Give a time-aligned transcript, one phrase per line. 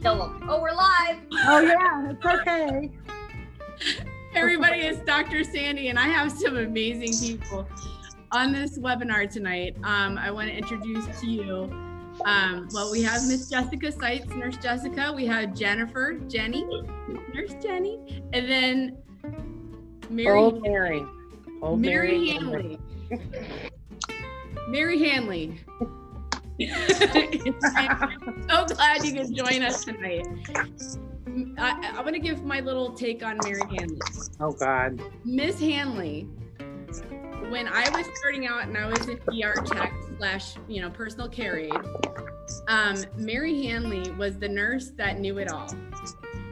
[0.00, 0.48] kill them.
[0.48, 1.18] Oh, we're live.
[1.32, 2.90] Oh yeah, it's okay.
[4.34, 5.42] Everybody, it's Dr.
[5.42, 7.66] Sandy, and I have some amazing people
[8.32, 9.76] on this webinar tonight.
[9.82, 11.62] Um, I want to introduce to you.
[12.24, 15.12] Um, well, we have Miss Jessica Seitz, Nurse Jessica.
[15.14, 16.64] We have Jennifer, Jenny,
[17.34, 18.98] Nurse Jenny, and then
[20.10, 20.38] Mary.
[20.38, 21.04] Old Mary.
[21.62, 22.78] Old Mary Hanley.
[24.68, 25.58] Mary Hanley.
[26.60, 30.26] I'm so glad you could join us tonight.
[31.56, 34.00] I, I want to give my little take on Mary Hanley.
[34.40, 35.00] Oh God.
[35.24, 36.22] Miss Hanley,
[37.48, 41.28] when I was starting out and I was an ER tech slash, you know, personal
[41.28, 41.72] care aide,
[42.66, 45.68] um, Mary Hanley was the nurse that knew it all.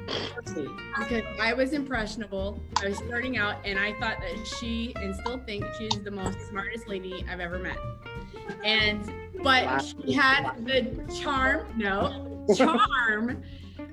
[0.06, 2.61] Because I was impressionable.
[2.80, 6.41] I was starting out and I thought that she and still think she's the most
[6.48, 7.78] smartest lady I've ever met.
[8.64, 9.05] And
[9.43, 13.43] but she had the charm, no, charm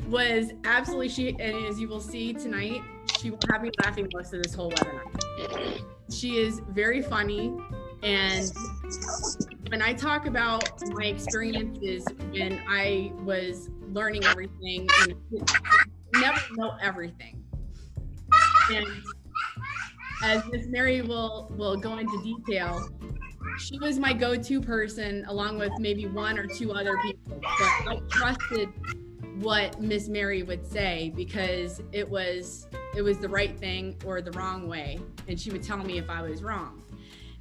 [0.07, 2.81] was absolutely she and as you will see tonight,
[3.19, 5.81] she will have me laughing most of this whole webinar.
[6.11, 7.55] She is very funny
[8.03, 8.51] and
[9.69, 14.87] when I talk about my experiences when I was learning everything,
[15.31, 15.45] know,
[16.15, 17.43] never know everything.
[18.71, 18.87] And
[20.23, 22.89] as Miss Mary will will go into detail,
[23.59, 27.39] she was my go-to person along with maybe one or two other people.
[27.41, 28.69] But I trusted
[29.41, 34.31] what Miss Mary would say because it was it was the right thing or the
[34.31, 36.83] wrong way, and she would tell me if I was wrong.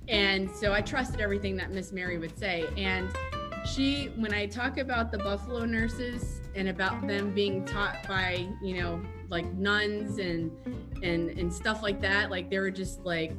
[0.08, 2.66] And so I trusted everything that Miss Mary would say.
[2.76, 3.08] And
[3.64, 8.80] she, when I talk about the Buffalo nurses and about them being taught by, you
[8.80, 10.50] know, like nuns and
[11.02, 13.32] and and stuff like that, like they were just like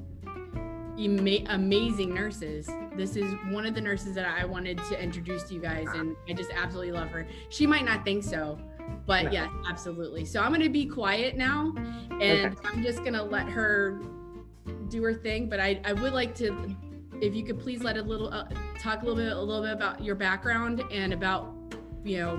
[0.99, 2.69] ama- amazing nurses.
[2.95, 6.15] This is one of the nurses that I wanted to introduce to you guys, and
[6.29, 7.25] I just absolutely love her.
[7.49, 8.59] She might not think so,
[9.05, 9.31] but No.
[9.31, 10.25] yes, absolutely.
[10.25, 11.73] So I'm going to be quiet now,
[12.21, 12.67] and Okay.
[12.67, 13.99] I'm just going to let her
[14.89, 15.49] do her thing.
[15.49, 16.75] But I, I would like to,
[17.21, 18.47] if you could please let a little uh,
[18.79, 21.51] talk a little bit, a little bit about your background and about,
[22.03, 22.37] you know,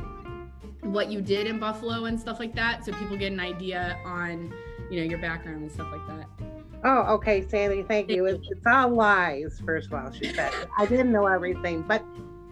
[0.82, 4.52] what you did in Buffalo and stuff like that, so people get an idea on,
[4.90, 6.53] you know, your background and stuff like that.
[6.86, 8.26] Oh, okay, Sandy, thank you.
[8.26, 10.52] It's, it's all lies, first of all, she said.
[10.76, 12.04] I didn't know everything, but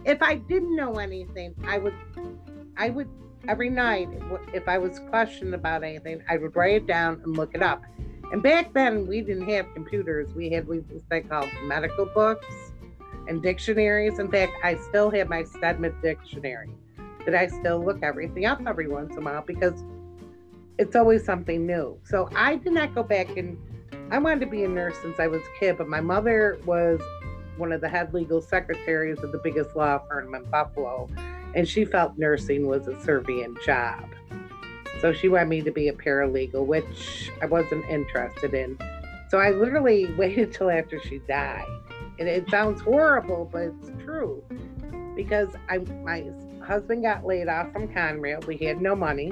[0.05, 1.93] if I didn't know anything, I would,
[2.75, 3.07] I would,
[3.47, 4.09] every night,
[4.51, 7.83] if I was questioned about anything, I would write it down and look it up.
[8.31, 10.33] And back then, we didn't have computers.
[10.33, 12.47] We had these thing called medical books
[13.27, 14.17] and dictionaries.
[14.17, 16.71] In fact, I still have my Stedman dictionary
[17.27, 19.83] that I still look everything up every once in a while because
[20.79, 21.99] it's always something new.
[22.03, 23.57] So I did not go back and
[24.11, 27.01] I wanted to be a nurse since I was a kid, but my mother was
[27.57, 31.09] one of the head legal secretaries of the biggest law firm in Buffalo,
[31.55, 34.05] and she felt nursing was a servient job.
[35.01, 38.77] So she wanted me to be a paralegal, which I wasn't interested in.
[39.29, 41.65] So I literally waited till after she died.
[42.19, 44.43] And it sounds horrible, but it's true.
[45.15, 46.25] Because I my
[46.63, 48.45] husband got laid off from Conrail.
[48.45, 49.31] We had no money.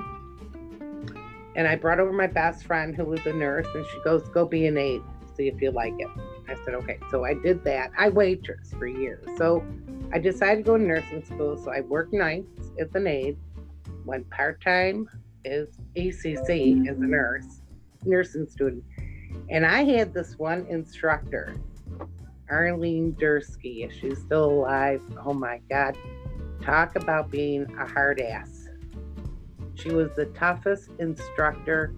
[1.55, 4.45] And I brought over my best friend who was a nurse, and she goes, Go
[4.45, 5.01] be an aide,
[5.35, 6.07] see if you like it.
[6.47, 6.97] I said, Okay.
[7.09, 7.91] So I did that.
[7.97, 9.25] I waitress for years.
[9.37, 9.63] So
[10.13, 11.57] I decided to go to nursing school.
[11.57, 13.37] So I worked nights as an aide,
[14.05, 15.07] went part time
[15.45, 17.09] as ACC as a mm-hmm.
[17.09, 17.61] nurse,
[18.05, 18.83] nursing student.
[19.49, 21.55] And I had this one instructor,
[22.49, 23.85] Arlene Dursky.
[23.85, 25.97] If she's still alive, oh my God.
[26.61, 28.67] Talk about being a hard ass.
[29.81, 31.93] She was the toughest instructor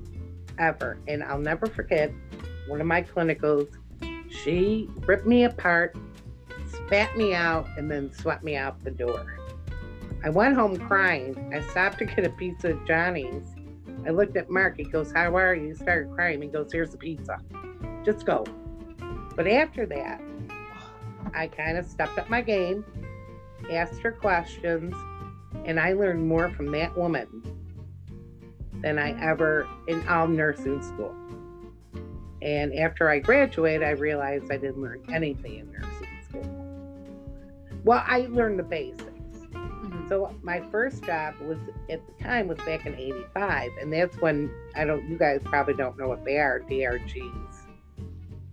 [0.58, 0.98] ever.
[1.08, 2.12] And I'll never forget
[2.68, 3.76] one of my clinicals.
[4.30, 5.96] She ripped me apart,
[6.68, 9.38] spat me out, and then swept me out the door.
[10.24, 11.54] I went home crying.
[11.54, 13.44] I stopped to get a pizza at Johnny's.
[14.06, 14.78] I looked at Mark.
[14.78, 15.70] He goes, How are you?
[15.70, 16.42] He started crying.
[16.42, 17.40] He goes, Here's the pizza.
[18.06, 18.46] Just go.
[19.36, 20.22] But after that,
[21.34, 22.86] I kind of stepped up my game,
[23.70, 24.96] asked her questions,
[25.66, 27.63] and I learned more from that woman
[28.84, 31.16] than I ever in all nursing school.
[32.42, 36.66] And after I graduated, I realized I didn't learn anything in nursing school.
[37.86, 39.10] Well, I learned the basics.
[39.54, 40.10] Mhm.
[40.10, 41.58] So my first job was
[41.90, 45.08] at the time was back in '85, and that's when I don't.
[45.10, 47.68] You guys probably don't know what they are, DRGs,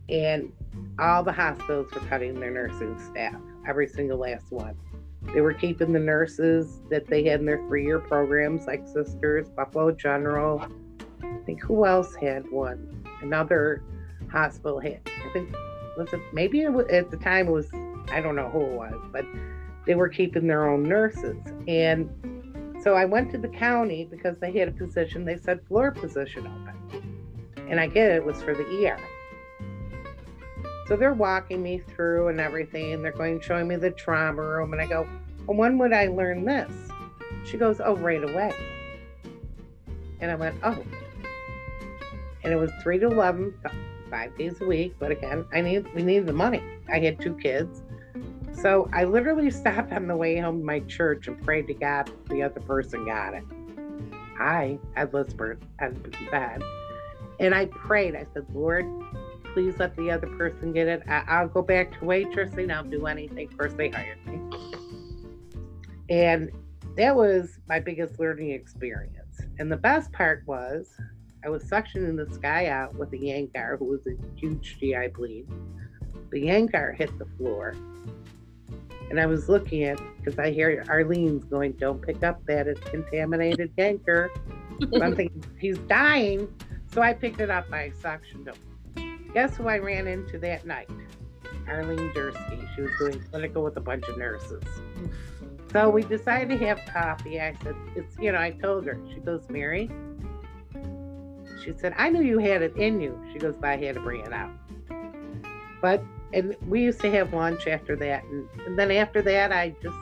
[0.09, 0.53] and
[0.99, 4.77] all the hospitals were cutting their nursing staff, every single last one.
[5.35, 9.93] They were keeping the nurses that they had in their three-year programs, like Sisters, Buffalo
[9.93, 10.67] General.
[11.23, 13.05] I think who else had one?
[13.23, 13.83] Another
[14.31, 15.01] hospital had.
[15.07, 15.55] I think
[15.97, 17.71] was it maybe it was, at the time it was
[18.11, 19.25] I don't know who it was, but
[19.87, 21.37] they were keeping their own nurses.
[21.69, 22.09] And
[22.83, 26.47] So I went to the county because they had a position, they said floor position
[26.47, 27.67] open.
[27.69, 28.99] And I get it, it was for the ER.
[30.91, 34.73] So they're walking me through and everything, they're going showing me the trauma room.
[34.73, 35.09] And I go,
[35.47, 36.73] well, when would I learn this?
[37.45, 38.53] She goes, oh, right away.
[40.19, 40.83] And I went, oh.
[42.43, 43.55] And it was three to eleven,
[44.11, 44.97] five days a week.
[44.99, 46.61] But again, I need, we need the money.
[46.93, 47.85] I had two kids.
[48.53, 52.11] So I literally stopped on the way home to my church and prayed to God
[52.29, 53.45] the other person got it.
[54.41, 55.93] I had Lisbeth at
[56.33, 56.65] bed.
[57.39, 58.17] And I prayed.
[58.17, 58.85] I said, Lord,
[59.53, 61.03] please let the other person get it.
[61.09, 62.73] I- will go back to waitressing.
[62.73, 63.49] I'll do anything.
[63.51, 64.41] First, they hired me.
[66.09, 66.51] And
[66.97, 69.41] that was my biggest learning experience.
[69.59, 70.91] And the best part was
[71.45, 75.47] I was suctioning this guy out with a Yankauer who was a huge GI bleed.
[76.31, 77.75] The Yankauer hit the floor.
[79.09, 82.81] And I was looking at because I hear Arlene's going, Don't pick up that it's
[82.81, 84.29] contaminated Yankauer.
[85.01, 86.49] I'm thinking he's dying.
[86.93, 87.73] So I picked it up.
[87.73, 88.55] I suctioned him.
[89.35, 90.91] Guess who I ran into that night?
[91.69, 92.75] Arlene Dursky.
[92.75, 94.63] She was doing clinical with a bunch of nurses.
[95.73, 97.41] So we decided to have coffee.
[97.41, 98.99] I said, It's, you know, I told her.
[99.15, 99.89] She goes, Mary,
[101.65, 103.21] she said, I knew you had it in you.
[103.33, 104.51] She goes, but I had to bring it out.
[105.81, 108.25] But, and we used to have lunch after that.
[108.25, 109.97] And, and then after that, I just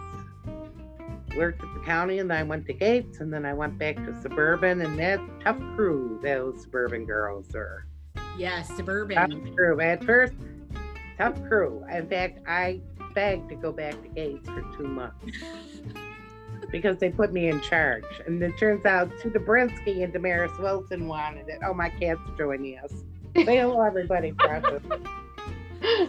[1.36, 3.96] worked at the county and then I went to Gates and then I went back
[3.96, 7.86] to Suburban and that tough crew, those Suburban girls are.
[8.36, 9.16] Yes, Suburban.
[9.30, 9.80] Tough crew.
[9.80, 10.34] At first,
[11.18, 11.84] tough crew.
[11.92, 12.80] In fact, I
[13.14, 15.16] begged to go back to Gates for two months.
[16.70, 18.04] because they put me in charge.
[18.26, 21.60] And it turns out Sue Dobrinsky and Damaris Wilson wanted it.
[21.66, 22.92] Oh, my cat's are joining us.
[23.34, 24.34] Say hello, everybody.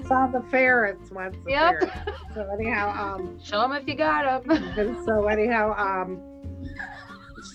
[0.07, 1.37] Saw the ferrets once.
[1.45, 1.79] The Yep.
[1.79, 2.11] ferrets.
[2.33, 5.03] So anyhow, um, Show them if you got them.
[5.05, 6.19] so anyhow, um,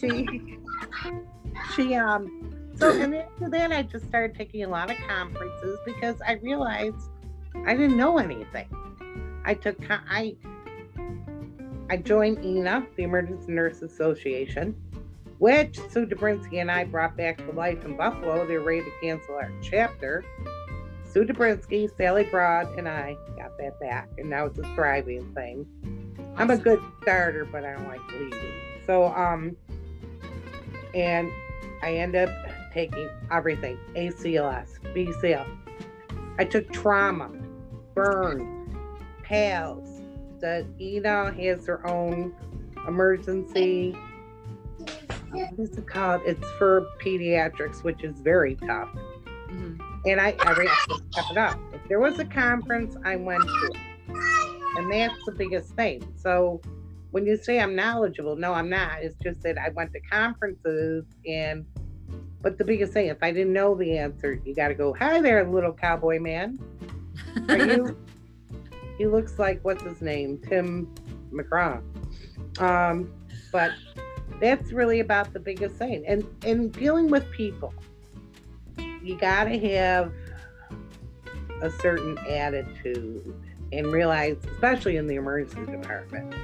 [0.00, 0.26] she,
[1.76, 6.17] she, um, so and after that, I just started taking a lot of conferences because
[6.26, 7.11] I realized
[7.67, 8.69] I didn't know anything.
[9.44, 10.37] I took, I,
[11.91, 14.75] I joined ENA, the Emergency Nurse Association,
[15.38, 18.47] which Sue Dobrinsky and I brought back to life in Buffalo.
[18.47, 20.25] They're ready to cancel our chapter.
[21.05, 25.67] Sue Dobrinsky, Sally Broad, and I got that back, and now it's a thriving thing.
[26.37, 28.53] I'm a good starter, but I don't like leading.
[28.87, 29.56] So, um,
[30.93, 31.31] and
[31.82, 32.31] I end up
[32.75, 35.47] taking everything ACLS, BCL.
[36.38, 37.31] I took trauma,
[37.94, 38.69] burn,
[39.23, 40.03] PALS.
[40.41, 42.35] The ENA has their own
[42.88, 43.97] emergency.
[45.31, 46.23] What is it called?
[46.26, 48.91] It's for pediatrics, which is very tough.
[49.49, 49.81] Mhm.
[50.06, 50.56] And I, have
[51.12, 51.59] step it up.
[51.73, 53.77] If there was a conference, I went to it.
[54.77, 56.03] And that's the biggest thing.
[56.17, 56.61] So
[57.12, 59.03] when you say I'm knowledgeable, no, I'm not.
[59.03, 61.65] It's just that I went to conferences and
[62.44, 65.49] but the biggest thing, if I didn't know the answer, you gotta go, Hi there,
[65.49, 66.58] little cowboy man.
[67.49, 67.99] Are you
[68.99, 70.38] he looks like what's his name?
[70.46, 70.94] Tim
[71.32, 71.82] McGraw.
[72.61, 73.11] Um,
[73.50, 73.73] but
[74.41, 76.05] that's really about the biggest thing.
[76.06, 77.73] And and dealing with people.
[79.02, 80.12] You gotta have
[81.62, 83.35] a certain attitude
[83.73, 86.34] and realize, especially in the emergency department,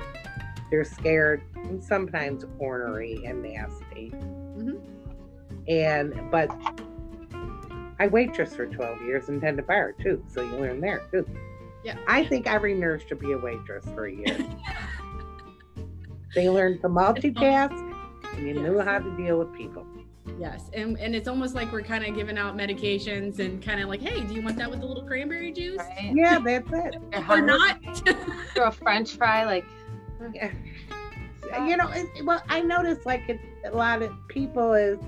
[0.70, 4.14] they're scared and sometimes ornery and nasty.
[5.68, 6.50] And but
[7.98, 11.26] I waitress for 12 years and tend to bar too, so you learn there too.
[11.84, 11.96] Yeah.
[12.06, 14.38] I think every nurse should be a waitress for a year.
[16.34, 17.72] they learn to multitask
[18.36, 18.84] and you know Yes.
[18.86, 19.84] how to deal with people.
[20.38, 23.88] Yes, and and it's almost like we're kind of giving out medications and kind of
[23.88, 26.12] like, hey, do you want that with a little cranberry juice Right?
[26.14, 26.96] Yeah, that's it.
[27.28, 27.78] Or not?
[28.54, 29.64] Throw a French fry, like
[30.34, 30.52] Yeah.
[31.66, 34.98] You know, it, well, I noticed like it, a lot of people is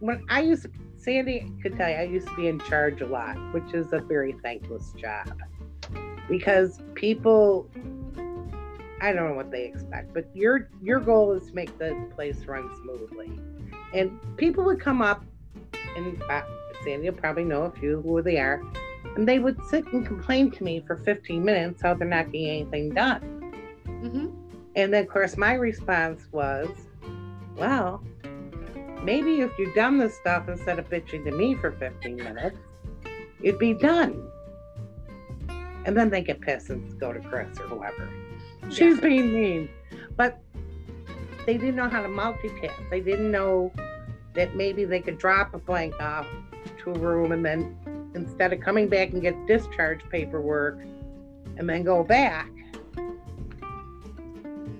[0.00, 3.06] when I used to, Sandy could tell you, I used to be in charge a
[3.06, 5.32] lot, which is a very thankless job.
[6.28, 7.68] Because people,
[9.00, 12.44] I don't know what they expect, but your your goal is to make the place
[12.46, 13.32] run smoothly,
[13.92, 15.24] and people would come up,
[15.96, 16.42] and uh,
[16.84, 18.62] Sandy will probably know a few who they are,
[19.16, 22.48] and they would sit and complain to me for 15 minutes how they're not getting
[22.48, 23.20] anything done.
[23.86, 24.26] hmm
[24.76, 26.68] And then, of course, my response was,
[27.56, 28.02] well,
[29.04, 32.56] maybe if you'd done this stuff instead of bitching to me for 15 minutes,
[33.40, 34.30] you'd be done.
[35.84, 38.08] And then they get pissed and go to Chris or whoever.
[38.70, 39.68] She's being mean.
[40.16, 40.38] But
[41.46, 42.90] they didn't know how to multitask.
[42.90, 43.72] They didn't know
[44.34, 46.26] that maybe they could drop a blank off
[46.84, 47.76] to a room and then
[48.14, 50.80] instead of coming back and get discharge paperwork
[51.56, 52.50] and then go back,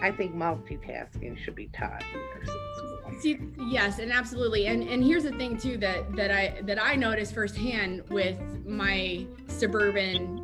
[0.02, 3.20] I think multitasking should be taught in nursing school.
[3.20, 3.38] See,
[3.70, 4.66] yes, and absolutely.
[4.66, 9.24] And and here's the thing too that that I that I noticed firsthand with my
[9.46, 10.40] suburban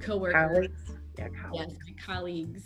[0.00, 0.34] coworkers.
[0.34, 1.74] Colleagues, yeah, yes colleagues.
[1.86, 2.62] my colleagues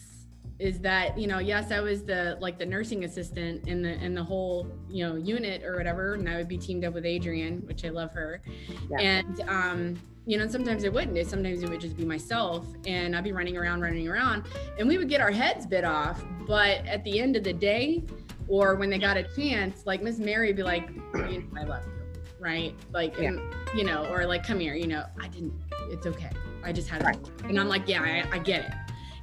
[0.60, 4.14] is that you know yes i was the like the nursing assistant in the in
[4.14, 7.58] the whole you know unit or whatever and i would be teamed up with adrian
[7.66, 8.40] which i love her
[8.88, 9.00] Yeah.
[9.00, 13.14] and um you know sometimes it wouldn't it sometimes it would just be myself and
[13.14, 14.44] i'd be running around running around
[14.78, 18.02] and we would get our heads bit off but at the end of the day
[18.48, 20.88] or when they got a chance like miss mary would be like
[21.28, 23.28] you know, i love you right like Yeah.
[23.28, 23.40] and,
[23.74, 25.52] you know or like come here you know i didn't
[25.90, 26.30] it's okay
[26.62, 28.72] i just had it and i'm like yeah I, I get it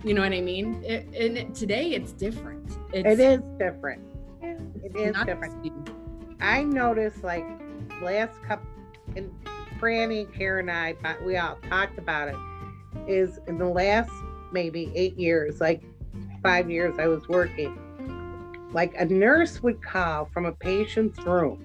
[0.03, 0.83] you know what I mean?
[0.83, 2.67] It, and it- today it's different.
[2.91, 4.01] It's It is different.
[4.41, 5.79] It is different.
[6.39, 7.45] I noticed like
[8.01, 8.67] last couple,
[9.15, 9.31] and
[9.85, 12.35] Franny, Karen, and I, we all talked about it.
[13.07, 14.11] Is in the last
[14.51, 15.81] maybe eight years, like
[16.43, 17.77] five years, I was working.
[18.73, 21.59] Like a nurse would call from a patient's room,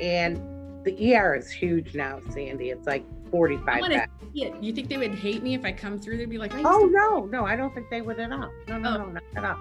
[0.00, 0.36] and
[0.84, 2.70] the ER is huge now, Sandy.
[2.70, 3.80] It's like forty-five.
[3.80, 4.12] wanna beds.
[4.34, 4.54] see it.
[4.62, 6.16] You think they would hate me if I come through?
[6.16, 8.50] They'd be like, I Oh no, no, I don't think they would at all.
[8.68, 8.96] No, no, Oh.
[8.98, 9.58] no, not at all.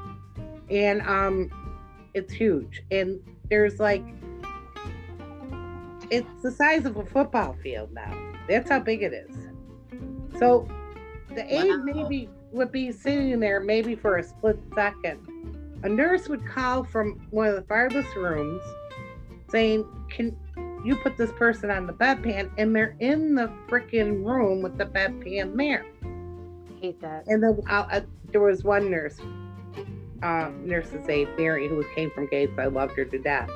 [0.70, 1.52] And um,
[2.14, 4.04] it's huge, and there's like,
[6.12, 8.14] it's the size of a football field now.
[8.48, 9.36] That's how big it is.
[10.38, 10.68] So,
[11.34, 11.84] the aide Wow.
[11.84, 15.20] maybe would be sitting there maybe for a split second.
[15.84, 18.62] A nurse would call from one of the farthest rooms,
[19.50, 20.36] saying, "Can
[20.84, 24.86] you put this person on the bedpan?" And they're in the freaking room with the
[24.86, 25.86] bedpan there.
[26.82, 27.26] hate that.
[27.28, 28.02] And then uh, uh,
[28.32, 29.20] there was one nurse,
[30.24, 32.54] um, nurse's aide, Mary, who came from Gates.
[32.58, 33.50] I loved her to death.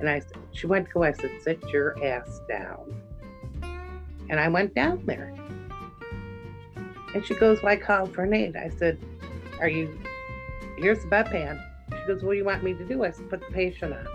[0.00, 1.02] And I, s- she went to go.
[1.02, 3.02] I said, "Sit your ass down."
[4.30, 5.32] And I went down there.
[7.14, 8.98] And she goes, "Why call for an aide?" I said,
[9.60, 9.98] "Are you?
[10.76, 13.40] Here's the bedpan." She goes, "What do you want me to do?" I said, "Put
[13.40, 14.06] the patient on."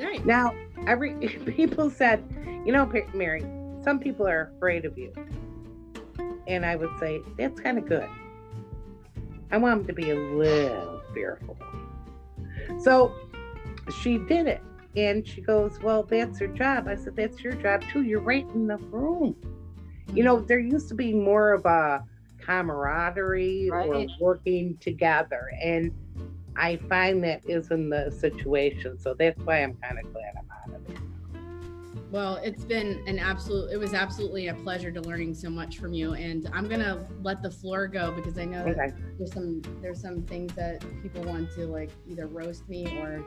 [0.00, 0.24] Right.
[0.26, 0.54] Now,
[0.86, 1.14] every
[1.46, 2.22] people said,
[2.64, 3.44] you know, Mary,
[3.82, 5.12] some people are afraid of you.
[6.46, 8.08] And I would say, that's kind of good.
[9.50, 11.56] I want them to be a little fearful.
[12.80, 13.12] So
[14.02, 14.60] she did it.
[14.96, 16.88] And she goes, Well, that's her job.
[16.88, 18.02] I said, That's your job too.
[18.02, 19.36] You're right in the room.
[20.14, 22.04] You know, there used to be more of a
[22.40, 25.50] camaraderie or working together.
[25.62, 25.92] And
[26.56, 28.98] I find that isn't the situation.
[28.98, 30.98] So that's why I'm kind of glad I'm out of it.
[32.16, 33.70] Well, it's been an absolute.
[33.70, 37.42] It was absolutely a pleasure to learning so much from you, and I'm gonna let
[37.42, 38.92] the floor go because I know that Okay.
[39.18, 43.22] there's some there's some things that people want to like either roast me or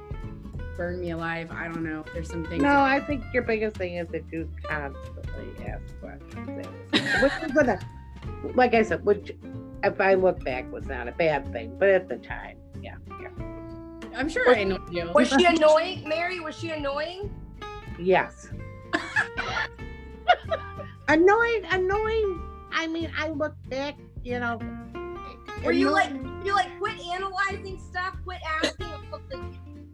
[0.76, 1.52] burn me alive.
[1.52, 2.04] I don't know.
[2.16, 2.64] There's some things.
[2.64, 6.68] No, that- I think your biggest thing is that you constantly ask questions.
[7.22, 7.80] Which is gonna,
[8.56, 9.34] like I said, which
[9.84, 13.30] if I look back was not a bad thing, but at the time, yeah, yeah.
[14.16, 15.12] I'm sure I know you.
[15.14, 16.40] Was she annoying, Mary?
[16.40, 17.32] Was she annoying?
[18.00, 18.50] Yes.
[21.08, 22.42] Annoying, annoying.
[22.72, 24.60] I mean, I look back, you know.
[25.64, 26.12] Were you like,
[26.46, 28.88] you like, quit analyzing stuff, quit asking?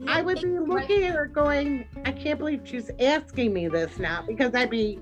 [0.08, 4.24] I would be looking at her going, I can't believe she's asking me this now
[4.28, 5.00] because I'd be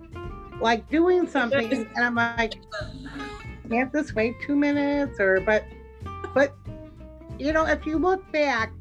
[0.62, 2.56] like doing something and I'm like,
[3.70, 5.66] can't this wait two minutes or but
[6.34, 6.56] but
[7.40, 8.72] you know, if you look back,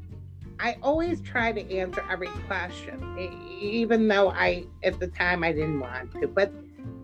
[0.63, 3.19] I always try to answer every question,
[3.59, 6.27] even though I at the time I didn't want to.
[6.27, 6.53] But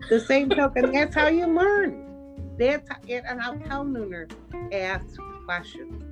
[0.08, 2.54] the same token, that's how you learn.
[2.58, 4.32] That's how, and I'll tell Nooners,
[4.72, 5.04] ask
[5.44, 6.02] questions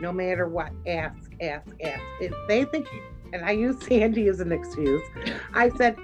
[0.00, 0.70] no matter what.
[0.86, 2.02] Ask, ask, ask.
[2.20, 2.86] If they think,
[3.32, 5.02] and I use Sandy as an excuse,
[5.54, 5.96] I said,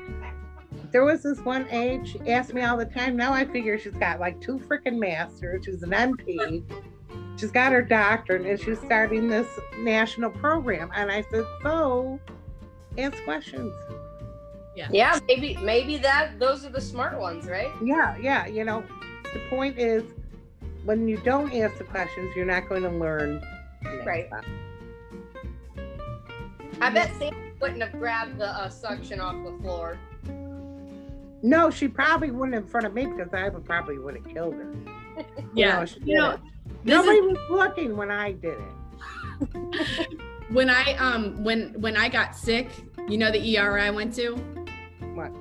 [0.90, 3.14] there was this one age, she asked me all the time.
[3.14, 5.66] Now I figure she's got like two freaking masters.
[5.66, 6.64] She's an NP.
[7.36, 9.46] She's got her doctorate and she's starting this
[9.78, 10.90] national program.
[10.94, 12.20] And I said, so
[12.96, 13.72] ask questions.
[14.76, 15.18] Yeah, Yeah.
[15.28, 16.38] maybe, maybe that.
[16.38, 17.70] Those are the smart ones, right?
[17.82, 18.46] Yeah, yeah.
[18.46, 18.84] You know,
[19.32, 20.02] the point is
[20.84, 23.42] when you don't ask the questions, you're not going to learn.
[24.04, 24.30] Right.
[24.30, 24.44] time.
[26.80, 29.98] I bet Sam wouldn't have grabbed the uh, suction off the floor.
[31.42, 34.54] No, she probably wouldn't in front of me because I would probably would have killed
[34.54, 34.72] her.
[35.54, 35.78] yeah.
[35.80, 36.38] No, she You know,
[36.84, 40.08] this is- Nobody was looking when I did it.
[40.50, 42.68] when I um when when I got sick,
[43.08, 44.36] you know the ER I went to.
[45.14, 45.32] What?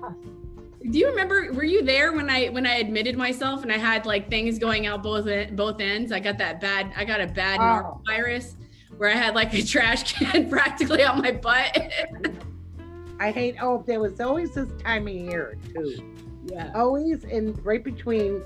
[0.91, 1.51] Do you remember?
[1.53, 4.87] Were you there when I when I admitted myself and I had like things going
[4.87, 6.11] out both both ends?
[6.11, 6.91] I got that bad.
[6.97, 8.01] I got a bad Oh.
[8.05, 8.55] virus
[8.97, 11.91] where I had like a trash can practically on my butt.
[13.19, 13.55] I hate.
[13.61, 16.03] Oh, there was always this time of year too.
[16.45, 16.71] yeah.
[16.75, 18.41] Always in right between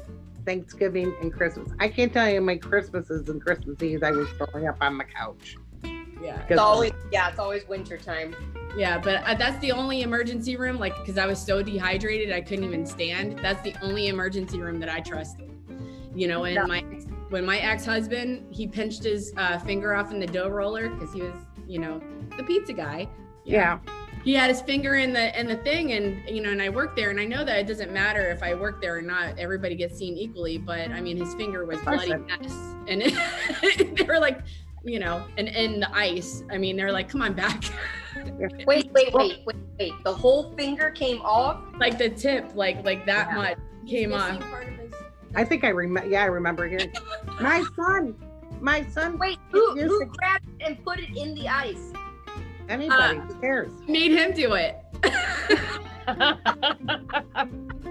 [0.48, 1.70] Thanksgiving and Christmas.
[1.78, 5.04] I can't tell you my Christmases and Christmas Eve I was throwing up on the
[5.04, 5.58] couch.
[5.84, 6.42] Yeah.
[6.50, 8.34] It's always yeah, it's always winter time.
[8.78, 12.42] Yeah, but uh, that's the only emergency room, like, because I was so dehydrated, I
[12.42, 13.40] couldn't even stand.
[13.40, 15.52] That's the only emergency room that I trusted.
[16.16, 16.64] You know, and Yeah.
[16.64, 16.80] my
[17.30, 21.14] when my ex husband he pinched his uh, finger off in the dough roller because
[21.14, 21.36] he was,
[21.68, 22.02] you know,
[22.38, 23.10] the pizza guy.
[23.44, 23.80] Yeah.
[24.28, 26.98] He had his finger in the in the thing, and you know, and I worked
[26.98, 29.40] there, and I know that it doesn't matter if I work there or not.
[29.40, 32.52] Everybody gets seen equally, but I mean, his finger was bloody mess,
[32.90, 34.42] and it, they were like,
[34.84, 36.44] you know, and in the ice.
[36.52, 37.64] I mean, they're like, come on back.
[38.38, 39.94] Wait, wait, wait, wait, wait.
[40.04, 41.62] The whole finger came off.
[41.80, 43.36] like the tip, like like that Yeah.
[43.36, 43.58] much
[43.88, 44.44] came off.
[44.44, 44.94] his-
[45.36, 46.10] I think I remember.
[46.10, 46.92] Yeah, I remember hearing.
[47.40, 48.14] My son,
[48.60, 49.18] my son.
[49.20, 51.94] Wait, who who grabbed and put it in the ice?
[52.70, 53.18] Anybody?
[53.20, 53.72] Uh, Who cares?
[53.88, 54.78] Made him do it.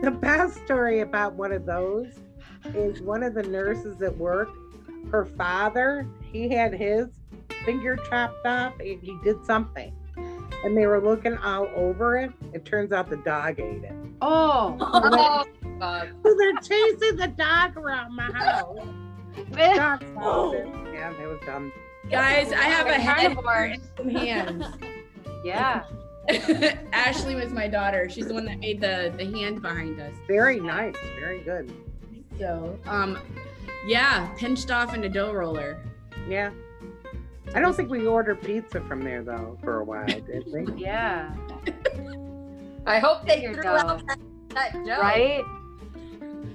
[0.02, 2.08] The best story about one of those
[2.74, 4.50] is one of the nurses at work.
[5.10, 7.08] Her father, he had his
[7.64, 8.74] finger chopped off.
[8.78, 9.94] and He did something,
[10.64, 12.30] and they were looking all over it.
[12.52, 13.92] It turns out the dog ate it.
[14.20, 14.76] oh.
[15.68, 16.08] Oh, God.
[16.22, 18.76] So they're chasing the dog around my house.
[19.76, 20.54] Dog found.
[20.94, 21.70] Yeah, it was dumb.
[22.10, 23.78] Guys, I have a They're head carnivores.
[23.78, 24.64] and some hands.
[25.44, 25.84] Yeah.
[26.92, 28.08] Ashley was my daughter.
[28.10, 30.12] She's the one that made the the hand behind us.
[30.26, 30.96] Very nice.
[31.20, 31.72] Very good.
[32.36, 33.16] So, um,
[33.86, 35.78] yeah, pinched off in a dough roller.
[36.28, 36.50] Yeah.
[37.54, 40.66] I don't think we ordered pizza from there though for a while, did we?
[40.76, 41.32] Yeah.
[42.86, 43.68] I hope they Finger threw dough.
[43.76, 44.18] out that,
[44.50, 45.00] that dough.
[45.00, 45.44] Right?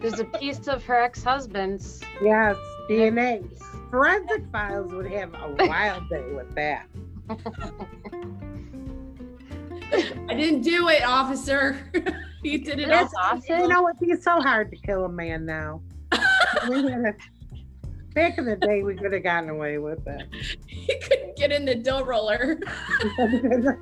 [0.02, 2.02] There's a piece of her ex-husband's.
[2.22, 2.58] Yes,
[2.90, 3.48] DNA.
[3.92, 6.88] Forensic Files would have a wild day with that.
[10.30, 11.78] I didn't do it, officer.
[12.44, 12.90] you did it all.
[12.90, 13.60] That's awesome.
[13.60, 15.82] You know, it'd be so hard to kill a man now.
[16.70, 17.14] we had a,
[18.14, 20.28] back in the day, we could have gotten away with it.
[20.68, 22.58] He couldn't get in the dough roller.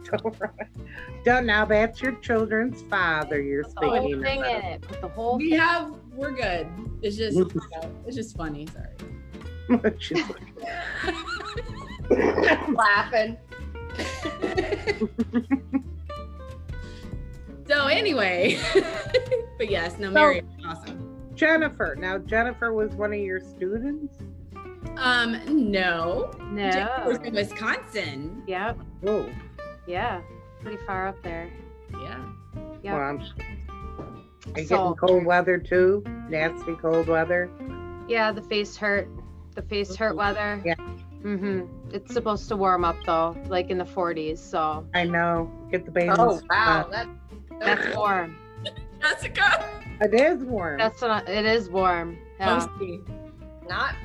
[1.24, 1.65] Don't now.
[1.65, 3.41] That's your children's father.
[3.41, 4.63] You're The whole speaking thing in about.
[4.63, 4.82] it.
[4.82, 5.60] Put the whole We thing.
[5.60, 5.93] have.
[6.13, 6.67] We're good.
[7.02, 7.38] It's just.
[7.38, 8.67] you know, it's just funny.
[8.67, 8.88] Sorry.
[9.99, 10.23] She's
[12.69, 13.38] Laughing.
[17.67, 18.60] So anyway,
[19.58, 21.15] but yes, no, Mary, was awesome.
[21.36, 21.95] Jennifer.
[21.97, 24.17] Now, Jennifer was one of your students.
[24.97, 25.39] Um,
[25.71, 27.23] no, Jennifer was No.
[27.25, 28.43] in Wisconsin.
[28.47, 28.79] Yep.
[29.05, 29.29] Oh,
[29.86, 30.21] Yeah.
[30.62, 31.49] Pretty far up there.
[31.93, 32.19] Yeah.
[32.84, 32.93] Yeah.
[32.93, 36.03] well, I'm, are you So- getting cold weather too?
[36.27, 37.49] Nasty cold weather.
[38.08, 39.08] Yeah, the face hurt.
[39.60, 40.62] The face hurt weather.
[40.63, 40.76] Yeah.
[41.22, 41.67] Mhm.
[41.93, 44.38] It's supposed to warm up though, like in the 40s.
[44.38, 45.52] So I know.
[45.69, 46.15] Get the babies.
[46.17, 47.08] Oh wow, uh, that,
[47.60, 48.38] that's that's warm.
[49.02, 49.65] Jessica.
[50.00, 50.78] it is warm.
[50.78, 51.28] That's not.
[51.28, 52.17] It is warm.
[52.39, 52.60] Yeah.
[52.60, 53.02] Posty.
[53.67, 53.95] not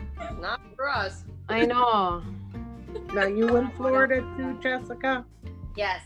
[0.40, 1.25] not for us.
[1.49, 2.25] I know.
[3.12, 5.25] now you in Florida too, Jessica?
[5.77, 6.01] Yes.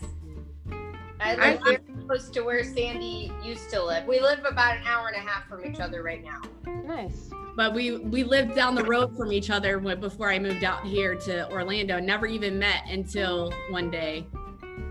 [1.21, 4.07] I I- live very close to where Sandy used to live.
[4.07, 6.41] We live about an hour and a half from each other right now.
[6.87, 7.29] Nice.
[7.55, 11.15] But we we lived down the road from each other before I moved out here
[11.17, 12.01] to Orlando.
[12.01, 14.27] Never even met until one day.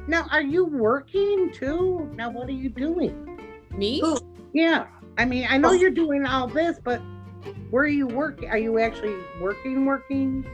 [0.07, 2.07] Now, are you working too?
[2.13, 3.39] Now, what are you doing?
[3.75, 3.99] Me?
[3.99, 4.19] Who?
[4.53, 4.85] Yeah,
[5.17, 5.73] I mean, I know oh.
[5.73, 7.01] you're doing all this, but
[7.71, 8.49] where are you working?
[8.49, 9.85] Are you actually working?
[9.85, 10.45] Working?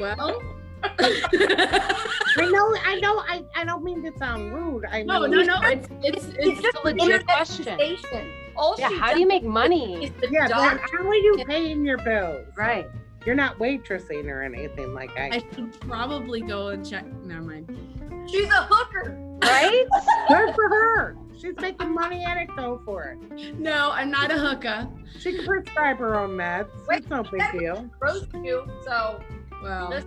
[0.00, 0.42] Well.
[0.82, 4.84] I know, I know, I, I don't mean to sound rude.
[4.84, 5.60] I no, mean, no, no.
[5.68, 7.64] It's it's She's it's just a legit question.
[7.64, 8.30] sensation.
[8.56, 8.90] All Yeah.
[8.98, 10.12] How do you make money?
[10.30, 12.46] Yeah, but how are you paying your bills?
[12.56, 12.88] Right.
[13.26, 15.28] You're not waitressing or anything like I.
[15.36, 17.04] I should probably go and check.
[17.24, 18.28] Never mind.
[18.30, 19.16] She's a hooker.
[19.42, 19.84] Right.
[20.28, 21.16] Good for her.
[21.38, 22.48] She's making money at it.
[22.56, 23.58] Go for it.
[23.58, 24.88] No, I'm not a hooker.
[25.18, 26.68] She can prescribe her own meds.
[26.88, 27.88] Wait, It's no big deal.
[28.00, 28.64] Roast you.
[28.84, 29.20] So
[29.62, 30.06] Well, Just-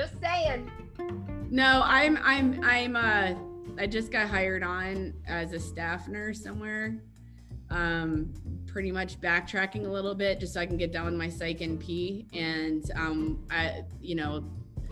[0.00, 0.70] just saying.
[1.50, 3.34] no, I'm I'm I'm uh
[3.78, 7.02] I just got hired on as a staff nurse somewhere.
[7.70, 8.32] Um
[8.66, 11.60] pretty much backtracking a little bit just so I can get done with my psych
[11.60, 14.44] and P and um I you know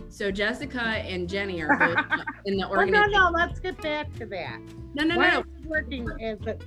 [0.09, 1.97] so Jessica and Jenny are both
[2.45, 3.11] in the Well, no, organization.
[3.11, 3.29] no.
[3.31, 4.59] Let's get back to that.
[4.95, 6.57] No, no, why no, aren't you working as a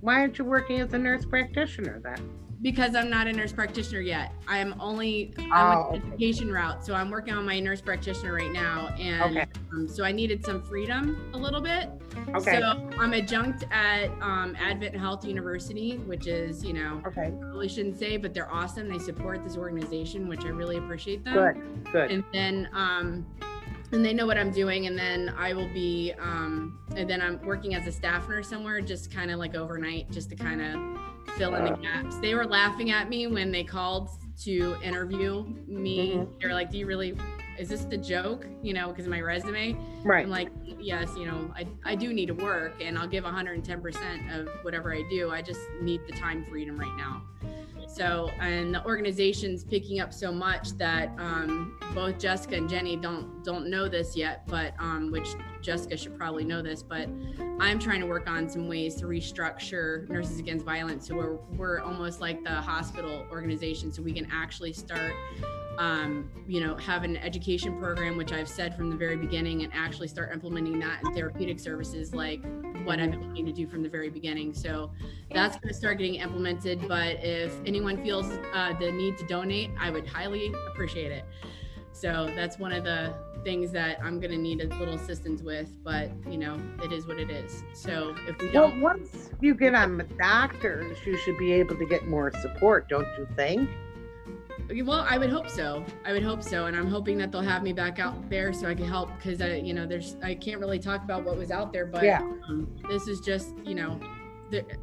[0.00, 2.30] Why aren't you working as a nurse practitioner then?
[2.62, 4.32] Because I'm not a nurse practitioner yet.
[4.48, 5.98] I am only Oh, I'm on okay.
[5.98, 9.46] the education route, so I'm working on my nurse practitioner right now, and Okay.
[9.72, 11.90] um, so I needed some freedom a little bit.
[12.34, 12.58] Okay.
[12.58, 17.24] So I'm adjunct at um, Advent Health University, which is, you know, okay.
[17.24, 18.88] I really shouldn't say, but they're awesome.
[18.88, 21.34] They support this organization, which I really appreciate them.
[21.34, 21.92] Good.
[21.92, 22.10] Good.
[22.10, 23.26] And then, um,
[23.92, 24.86] and they know what I'm doing.
[24.86, 28.80] And then I will be, um, and then I'm working as a staff nurse somewhere,
[28.80, 30.98] just kind of like overnight, just to kind of
[31.36, 32.16] fill in the gaps.
[32.18, 34.08] They were laughing at me when they called
[34.42, 36.12] to interview me.
[36.16, 36.40] Mhm.
[36.40, 37.14] They were like, "Do you really?
[37.58, 38.46] Is this the joke?
[38.62, 40.24] You know, because of my resume." Right.
[40.24, 43.80] I'm like, "Yes, you know, I I do need to work, and I'll give 110
[43.80, 45.30] percent of whatever I do.
[45.30, 47.22] I just need the time freedom right now."
[47.88, 53.42] So, and the organization's picking up so much that um, both Jessica and Jenny don't
[53.42, 55.28] don't know this yet, but um, which
[55.66, 57.08] Jessica should probably know this, but
[57.58, 61.80] I'm trying to work on some ways to restructure Nurses Against Violence, so we're we're
[61.80, 65.12] almost like the hospital organization, so we can actually start.
[65.78, 69.70] Um, you know, have an education program, which I've said from the very beginning, and
[69.74, 72.42] actually start implementing that in therapeutic services, like
[72.84, 74.54] what I've been looking to do from the very beginning.
[74.54, 74.90] So
[75.34, 76.88] that's going to start getting implemented.
[76.88, 81.26] But if anyone feels uh, the need to donate, I would highly appreciate it.
[82.00, 85.68] So that's one of the things that I'm going to need a little assistance with.
[85.82, 87.64] But you know, it is what it is.
[87.72, 91.86] So if we don't, once you get on the doctors, you should be able to
[91.86, 93.70] get more support, don't you think?
[94.84, 95.84] well, I would hope so.
[96.04, 98.68] I would hope so, and I'm hoping that they'll have me back out there so
[98.68, 101.50] I can help because I, you know, there's I can't really talk about what was
[101.50, 102.20] out there, but Yeah.
[102.48, 103.98] um, this is just, you know.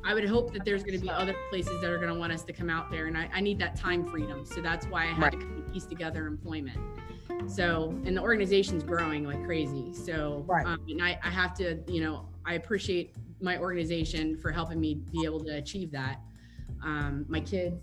[0.03, 2.33] I would hope that there's going to be other places that are going to want
[2.33, 4.45] us to come out there, and I, I need that time freedom.
[4.45, 6.77] So that's why I had to piece together employment.
[7.47, 9.93] So, and the organization's growing like crazy.
[9.93, 10.65] So, Right.
[10.65, 14.95] um, and I, I have to, you know, I appreciate my organization for helping me
[15.11, 16.19] be able to achieve that.
[16.83, 17.77] Um, my kids,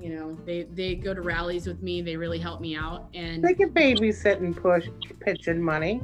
[0.00, 2.00] you know, they they go to rallies with me.
[2.00, 3.08] They really help me out.
[3.14, 4.88] And They can babysit and push,
[5.20, 6.00] pitch in money.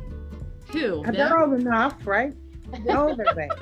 [0.70, 1.02] who?
[1.02, 1.14] Them?
[1.14, 2.34] They're old enough, right?
[2.90, 3.48] Are they?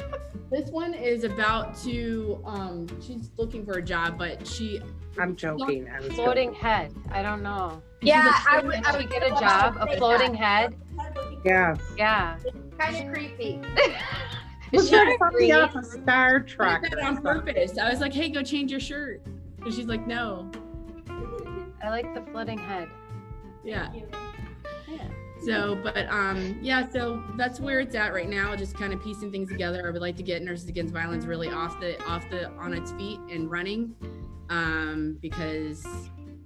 [0.50, 2.42] This one is about to.
[2.44, 4.80] Um, she's looking for a job, but she.
[5.18, 5.88] I'm joking.
[5.88, 6.24] I was joking.
[6.24, 6.94] Floating head.
[7.10, 7.82] I don't know.
[8.00, 8.74] Yeah, she's a- I would.
[8.86, 9.76] I would get a job?
[9.80, 10.74] A floating head?
[11.44, 11.76] Yeah.
[11.96, 12.36] Yeah.
[12.78, 13.60] Kind of creepy.
[14.72, 15.52] Is Looks she like something green?
[15.52, 16.82] off of Star I Trek.
[16.82, 17.76] did that on purpose.
[17.76, 19.20] I was like, "Hey, go change your shirt,"
[19.64, 20.50] and she's like, "No."
[21.82, 22.88] I like the floating head.
[23.64, 23.90] Yeah.
[25.44, 28.54] So, but um, yeah, so that's where it's at right now.
[28.54, 29.88] Just kind of piecing things together.
[29.88, 32.92] I would like to get Nurses Against Violence really off the off the on its
[32.92, 33.94] feet and running,
[34.50, 35.86] um, because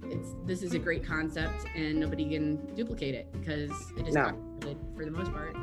[0.03, 4.25] it's this is a great concept and nobody can duplicate it because it is No.
[4.25, 5.55] copyrighted for the most part.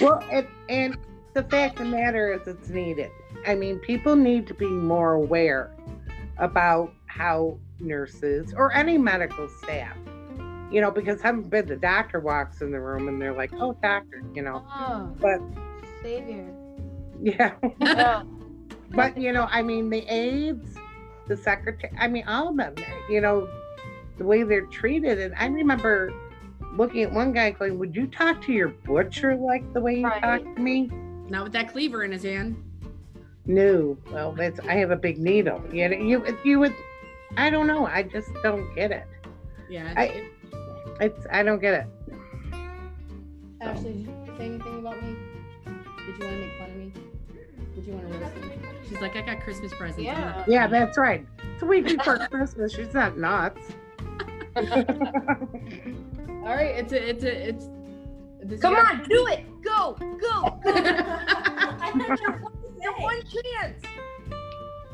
[0.00, 0.96] Well, it, and
[1.34, 3.10] the fact of the matter is, it's needed.
[3.46, 5.70] I mean, people need to be more aware
[6.38, 9.96] about how nurses or any medical staff,
[10.70, 13.76] you know, because heaven forbid the doctor walks in the room and they're like, "Oh,
[13.82, 14.64] doctor," you know.
[14.78, 15.40] Oh, But
[16.02, 16.50] savior.
[17.20, 18.22] yeah, Yeah.
[18.90, 20.76] but you know, I mean, the aides,
[21.30, 22.74] the secretary, I mean, all of them,
[23.08, 23.48] you know,
[24.18, 25.18] the way they're treated.
[25.20, 26.12] And I remember
[26.76, 30.06] looking at one guy going, "Would you talk to your butcher like the way you
[30.06, 30.20] Right.
[30.20, 30.90] talk to me?"
[31.30, 32.56] Not with that cleaver in his hand.
[33.46, 35.62] No, well, that's I have a big needle.
[35.72, 36.74] You know, you you would,
[37.36, 37.86] I don't know.
[37.86, 39.04] I just don't get it.
[39.70, 39.94] Yeah.
[39.96, 40.28] I-
[41.00, 41.86] It's I don't get it.
[43.62, 45.16] Ashley, did you say anything about me?
[45.64, 46.92] Did you want to make fun of me?
[47.74, 48.42] Did you want to roast me?
[48.88, 50.02] She's like, I got Christmas presents.
[50.04, 50.20] Yeah.
[50.36, 51.26] not- Yeah, that's right.
[51.54, 52.74] It's a week before Christmas.
[52.74, 53.60] She's not nuts.
[54.56, 54.64] All
[56.56, 57.68] right, it's a, it's a, it's.
[58.42, 59.44] this Come year- on, do it.
[59.62, 60.74] Go, go, go.
[62.80, 63.84] You have one chance.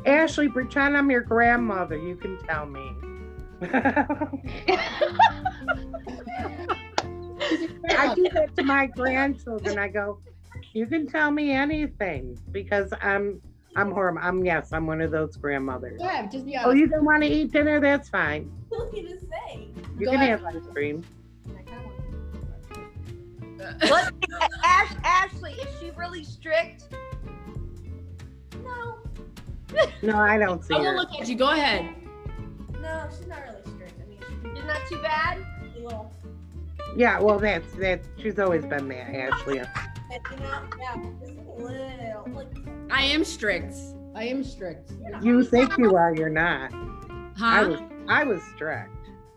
[0.07, 1.97] Ashley, pretend I'm your grandmother.
[1.97, 2.91] You can tell me.
[7.89, 9.79] I do that to my grandchildren.
[9.79, 10.19] I go,
[10.77, 13.41] you can tell me anything because I'm
[13.77, 14.21] I'm horrible.
[14.23, 15.99] I'm yes, I'm one of those grandmothers.
[16.03, 16.69] Yeah, just be honest.
[16.69, 17.81] Oh, you don't want to eat dinner?
[17.81, 18.53] That's fine.
[18.69, 19.69] What are you gonna say?
[19.99, 20.41] You Go can ahead.
[20.41, 21.03] have ice cream.
[23.81, 24.11] Let's,
[24.65, 26.85] Ash, Ashley, is she really strict?
[28.63, 28.99] No,
[30.03, 30.97] No, I don't see I will her.
[30.97, 31.37] look at you.
[31.37, 31.89] Go ahead.
[32.83, 33.95] no, she's not really strict.
[34.03, 35.39] I mean, She's not too bad.
[35.75, 35.85] she's
[36.97, 38.03] Yeah, well, that's that.
[38.23, 39.63] She's always been that, Ashley.
[40.09, 42.25] But you know, yeah, just a little.
[42.35, 42.49] Like,
[42.91, 43.75] I am strict.
[44.15, 44.91] I am strict.
[45.01, 45.25] you're not.
[45.25, 46.73] You think you are, you're not.
[47.41, 48.91] I was, I was strict.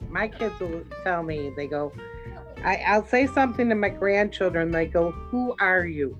[0.09, 1.51] My kids will tell me.
[1.55, 1.91] They go,
[2.63, 4.71] I, I'll say something to my grandchildren.
[4.71, 6.17] They go, "Who are you?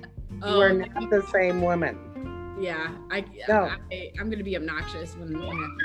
[0.00, 1.98] You are Oh, not the same woman."
[2.60, 2.88] yeah.
[3.10, 3.70] I, No.
[3.92, 5.32] I, I'm gonna be obnoxious when.
[5.38, 5.78] when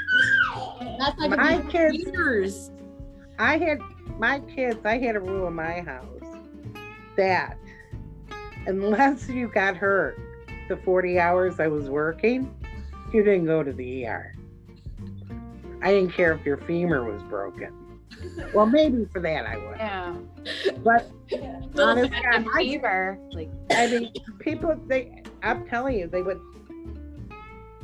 [1.00, 2.72] that's like My kids- years.
[3.40, 3.80] I had
[4.18, 4.80] my kids.
[4.86, 6.06] I had a rule in my house
[7.16, 7.58] that
[8.68, 10.20] unless you got hurt
[10.68, 12.54] the 40 hours I was working,
[13.14, 14.36] you didn't go to the ER.
[15.82, 17.74] I didn't care if your femur was broken.
[18.54, 19.78] Well, maybe for that I would.
[19.78, 20.16] Yeah.
[20.84, 23.18] But Little honest God, I.
[23.32, 26.40] Like I mean, people, they, I'm telling you, they would,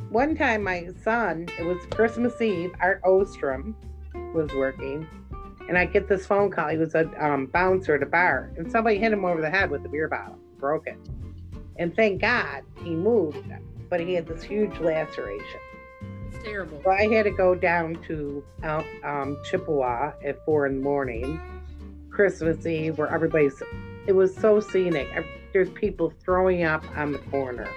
[0.09, 3.75] one time my son, it was Christmas Eve, Art Ostrom
[4.33, 5.07] was working,
[5.67, 6.69] and I get this phone call.
[6.69, 9.69] He was a um, bouncer at a bar, and somebody hit him over the head
[9.69, 10.97] with a beer bottle, broke it.
[11.75, 13.51] And thank God he moved,
[13.89, 15.59] but he had this huge laceration.
[16.27, 16.79] It's terrible.
[16.85, 18.41] So I had to go down to
[19.03, 21.37] um, Chippewa at four in the morning,
[22.09, 23.61] Christmas Eve, where everybody's.
[24.07, 25.09] It was so scenic.
[25.51, 27.67] There's people throwing up on the corner,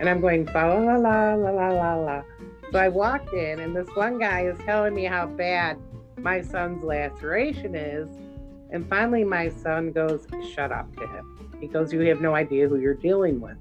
[0.00, 2.22] and I'm going fa la la la la la la.
[2.72, 5.76] So I walked in, and this one guy is telling me how bad
[6.18, 8.08] my son's laceration is,
[8.70, 11.33] and finally my son goes, "Shut up!" to him.
[11.72, 13.56] Goes, "You have no idea who you're dealing with."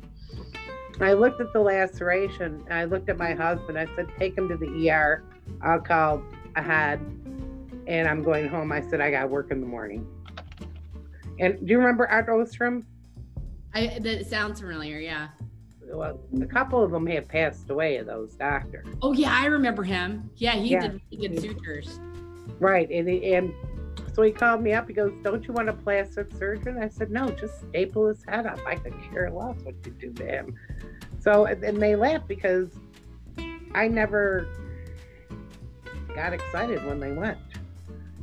[1.02, 3.78] I looked at the laceration I looked at my husband.
[3.80, 5.24] I said, Take him to the ER.
[5.62, 6.24] I'll call
[6.56, 7.00] ahead.
[7.88, 8.72] And I'm going home.
[8.72, 10.08] I said, I got work in the morning.
[11.40, 12.86] And do you remember Art Ostrom?
[13.74, 15.30] I that sounds familiar, yeah.
[15.92, 18.88] Well, a couple of them have passed away, of those doctors.
[19.02, 20.30] Oh yeah, I remember him.
[20.38, 20.82] Yeah, he Yeah.
[20.88, 22.00] did really good sutures.
[22.60, 22.90] Right.
[22.90, 23.54] And, and
[24.14, 24.88] so he called me up.
[24.88, 26.78] He goes, Don't you want a plastic surgeon?
[26.82, 28.60] I said, No, just staple his head up.
[28.66, 30.56] I could care less what you do to him.
[31.20, 32.70] So, and they laughed because
[33.74, 34.48] I never
[36.16, 37.40] got excited when they went.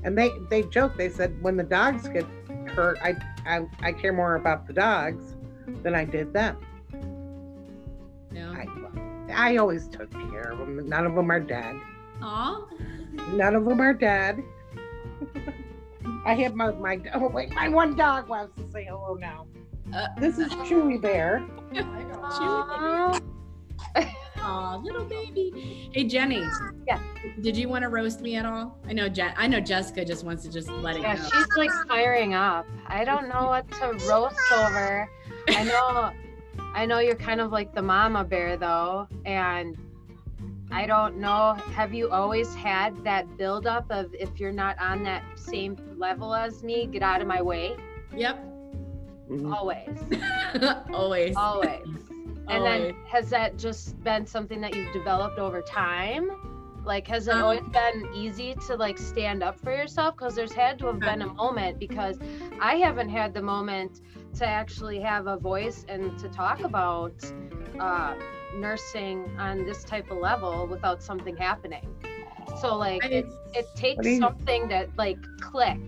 [0.05, 2.26] And they, they joked, they said, When the dogs get
[2.68, 5.35] hurt, I, I, I care more about the dogs
[5.83, 6.57] than I did them.
[8.31, 8.53] No.
[8.53, 8.66] I,
[9.33, 10.88] I always took care of them.
[10.88, 11.74] None of them are dead.
[12.22, 12.66] Aw.
[13.33, 14.42] None of them are dead.
[16.25, 19.47] I have my my oh wait my one dog wants to say hello now.
[19.95, 21.45] Uh, This is Chewy Bear.
[21.75, 23.21] Aw.
[24.43, 25.91] Aw, little baby.
[25.93, 26.45] Hey Jenny.
[26.87, 26.99] Yeah.
[27.41, 28.79] Did you want to roast me at all?
[28.89, 29.35] I know Jen.
[29.37, 31.23] I know Jessica just wants to just let it Yeah, go.
[31.25, 32.67] she's like firing up.
[32.87, 35.09] I don't know what to roast over.
[35.49, 36.13] I know
[36.75, 39.77] I know you're kind of like the mama bear though, and
[40.72, 41.54] I don't know.
[41.74, 46.62] Have you always had that buildup of if you're not on that same level as
[46.62, 47.76] me, get out of my way?
[48.14, 48.38] Yep.
[49.30, 49.52] Mhm.
[49.54, 49.98] Always.
[50.92, 51.37] Always.
[51.37, 51.87] Always.
[52.48, 56.30] And then has that just been something that you've developed over time?
[56.85, 60.16] Like has it Um, always been easy to like stand up for yourself?
[60.16, 62.18] Because there's had to have been a moment because
[62.61, 64.00] I haven't had the moment
[64.35, 67.14] to actually have a voice and to talk about
[67.78, 68.14] uh,
[68.55, 71.87] nursing on this type of level without something happening.
[72.61, 75.79] So like it, it takes you- something that like click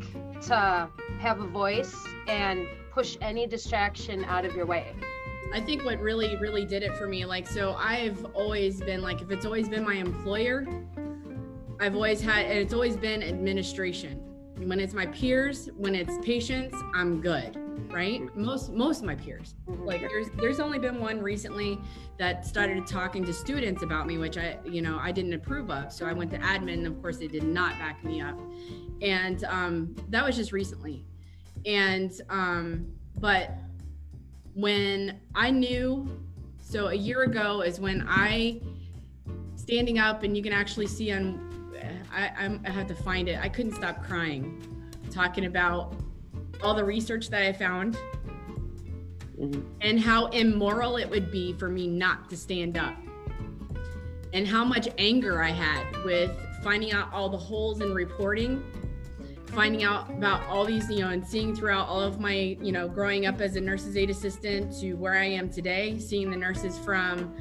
[0.42, 1.94] to have a voice
[2.28, 4.94] and push any distraction out of your way.
[5.54, 9.20] I think what really, really did it for me, like, so I've always been like,
[9.20, 10.66] if it's always been my employer,
[11.78, 14.31] I've always had, and it's always been administration.
[14.64, 17.56] When it's my peers, when it's patients, I'm good,
[17.92, 18.22] right?
[18.36, 19.54] Most, most of my peers.
[19.66, 21.78] Like, there's, there's only been one recently
[22.18, 25.92] that started talking to students about me, which I, you know, I didn't approve of.
[25.92, 28.38] So I went to admin, and of course, they did not back me up,
[29.00, 31.04] and um, that was just recently.
[31.66, 32.86] And, um,
[33.18, 33.50] but
[34.54, 36.08] when I knew,
[36.60, 38.60] so a year ago is when I
[39.56, 41.51] standing up, and you can actually see on,
[42.12, 43.38] I, I'm, I had to find it.
[43.40, 44.62] I couldn't stop crying,
[45.10, 45.94] talking about
[46.62, 47.96] all the research that I found
[49.38, 49.64] Mhm.
[49.80, 52.94] and how immoral it would be for me not to stand up,
[54.32, 56.30] and how much anger I had with
[56.62, 58.62] finding out all the holes in reporting
[59.46, 62.88] finding out about all these, you know, and seeing throughout all of my, you know,
[62.88, 66.78] growing up as a nurse's aide assistant to where I am today, seeing the nurses
[66.78, 67.34] from,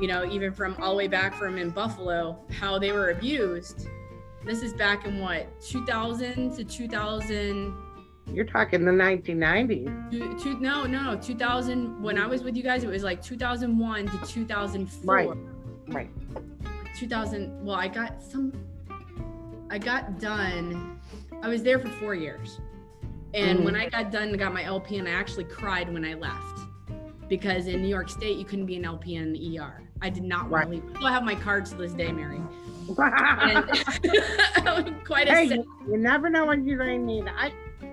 [0.00, 3.88] you know, even from all the way back from in Buffalo, how they were abused.
[4.44, 7.74] This is back in what, 2000 to 2000,
[8.32, 10.10] You're talking the 1990s.
[10.10, 12.02] two, two, no, no, 2000.
[12.02, 15.14] When I was with you guys, it was like 2001 to 2004.
[15.14, 15.30] Right.
[15.88, 16.10] Right.
[16.98, 18.52] 2000 well i got some
[19.70, 21.00] i got done
[21.42, 22.60] i was there for four years
[23.32, 23.64] and Mhm.
[23.64, 26.60] when i got done and got my LP, and i actually cried when i left
[27.32, 30.22] because in new york state you couldn't be an lpn in the er i did
[30.22, 30.64] not want Right.
[30.64, 32.42] to leave i still have my card to this day mary
[35.06, 37.32] quite a hey, sad- you, never know when you're going to need it.
[37.34, 37.52] I,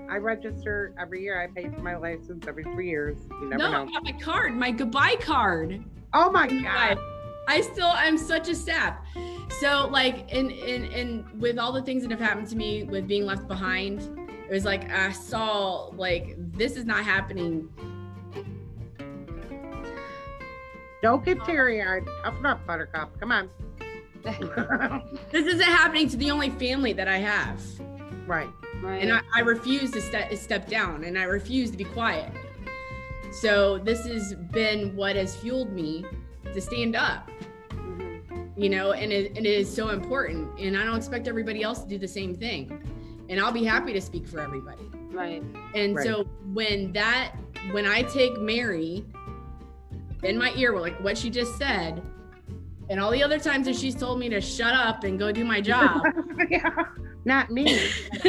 [0.10, 1.40] I register every year.
[1.40, 3.16] I pay for my license every three years.
[3.40, 3.84] You never no know.
[3.84, 6.64] i got my card my goodbye card Oh my God.
[6.64, 7.00] God.
[7.48, 9.06] I still I'm such a sap.
[9.62, 13.08] So like in in in with all the things that have happened to me with
[13.08, 14.02] being left behind,
[14.50, 17.70] it was like I saw like this is not happening.
[21.02, 22.06] Don't get teary eyed.
[22.24, 23.18] Toughen up, Buttercup.
[23.20, 23.50] Come on.
[25.32, 27.62] This isn't happening to the only family that I have.
[28.28, 28.50] right.
[28.82, 29.02] Right.
[29.02, 32.32] And I, I refuse to step step down and I refuse to be quiet.
[33.32, 36.06] So this has been what has fueled me
[36.54, 37.30] to stand up.
[37.72, 38.52] Mhm.
[38.58, 40.60] you know, and it, and it is so important.
[40.60, 42.82] And I don't expect everybody else to do the same thing.
[43.30, 44.84] And I'll be happy to speak for everybody.
[45.12, 45.42] Right.
[45.76, 46.06] And Right.
[46.06, 47.36] so when that,
[47.72, 49.06] when I take Mary
[50.24, 52.02] in my ear, like what she just said,
[52.90, 55.46] and all the other times that she's told me to shut up and go do
[55.46, 56.02] my job,
[56.50, 56.86] yeah,
[57.26, 57.80] not me.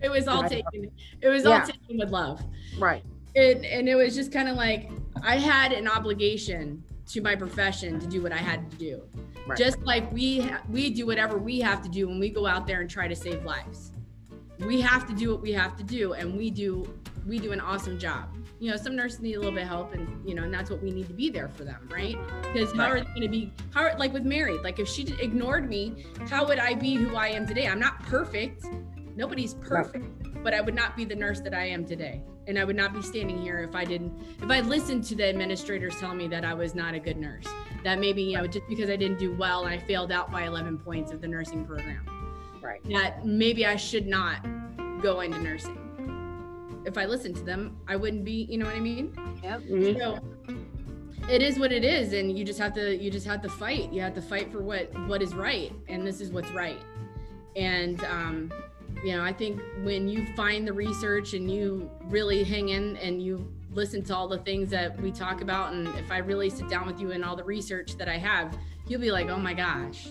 [0.00, 0.90] it was all taken.
[1.20, 2.42] It was all taken with love.
[2.78, 3.04] Right.
[3.36, 4.90] And and it was just kind of like
[5.22, 9.02] I had an obligation to my profession to do what I had to do.
[9.46, 9.58] Right.
[9.58, 12.66] Just like we ha- we do whatever we have to do when we go out
[12.66, 13.92] there and try to save lives.
[14.60, 16.88] We have to do what we have to do, and we do
[17.26, 18.28] we do an awesome job.
[18.58, 20.70] You know, some nurses need a little bit of help, and you know, and that's
[20.70, 22.16] what we need to be there for them, right?
[22.52, 23.52] Because how are they going to be?
[23.72, 24.58] How like with Mary?
[24.58, 27.66] Like if she ignored me, how would I be who I am today?
[27.66, 28.64] I'm not perfect.
[29.14, 30.06] Nobody's perfect,
[30.42, 32.94] but I would not be the nurse that I am today, and I would not
[32.94, 34.12] be standing here if I didn't.
[34.40, 37.44] If I listened to the administrators tell me that I was not a good nurse,
[37.84, 40.44] that maybe you know just because I didn't do well and I failed out by
[40.44, 42.06] 11 points of the nursing program,
[42.62, 42.82] Right.
[42.90, 44.46] that maybe I should not
[45.02, 45.81] go into nursing.
[46.84, 48.46] If I listened to them, I wouldn't be.
[48.50, 49.12] You know what I mean?
[49.42, 49.98] Mhm.
[49.98, 50.18] So
[51.28, 53.92] it is what it is, and you just have to you just have to fight.
[53.92, 56.80] You have to fight for what what is right, and this is what's right.
[57.56, 58.52] And um,
[59.04, 63.22] you know, I think when you find the research and you really hang in and
[63.22, 66.68] you listen to all the things that we talk about, and if I really sit
[66.68, 69.54] down with you and all the research that I have, you'll be like, oh my
[69.54, 70.08] gosh,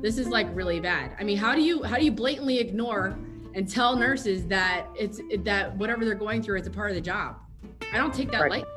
[0.00, 1.16] this is like really bad.
[1.18, 3.16] I mean, how do you how do you blatantly ignore
[3.54, 7.00] and tell nurses that it's that whatever they're going through is a part of the
[7.00, 7.36] job?
[7.92, 8.50] I don't take that Right.
[8.50, 8.68] lightly.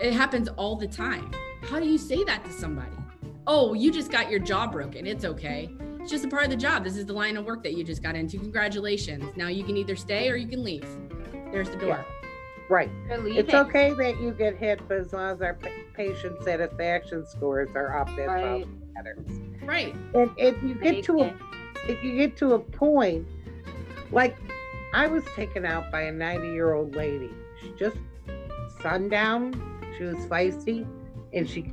[0.00, 1.30] It happens all the time.
[1.62, 2.90] How do you say that to somebody?
[3.46, 5.06] Oh, you just got your jaw broken.
[5.06, 5.70] It's okay.
[6.00, 6.84] It's just a part of the job.
[6.84, 8.38] This is the line of work that you just got into.
[8.38, 9.24] Congratulations.
[9.36, 10.86] Now you can either stay or you can leave.
[11.50, 12.04] There's the door.
[12.68, 12.90] Right.
[13.08, 13.26] You're.
[13.28, 15.56] It's okay that you get hit, but as long as our
[15.94, 18.66] patient satisfaction scores are up, that's all Right.
[18.94, 19.40] that matters.
[19.62, 19.94] Right.
[20.14, 21.34] And if you get to a,
[21.88, 23.26] if you get to a point,
[24.14, 24.36] like
[24.94, 27.30] I was taken out by a 90 year old lady.
[27.60, 27.96] She just
[28.80, 29.52] sundown.
[29.98, 30.86] She was feisty,
[31.32, 31.72] and she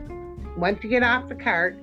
[0.58, 1.78] went to get off the cart,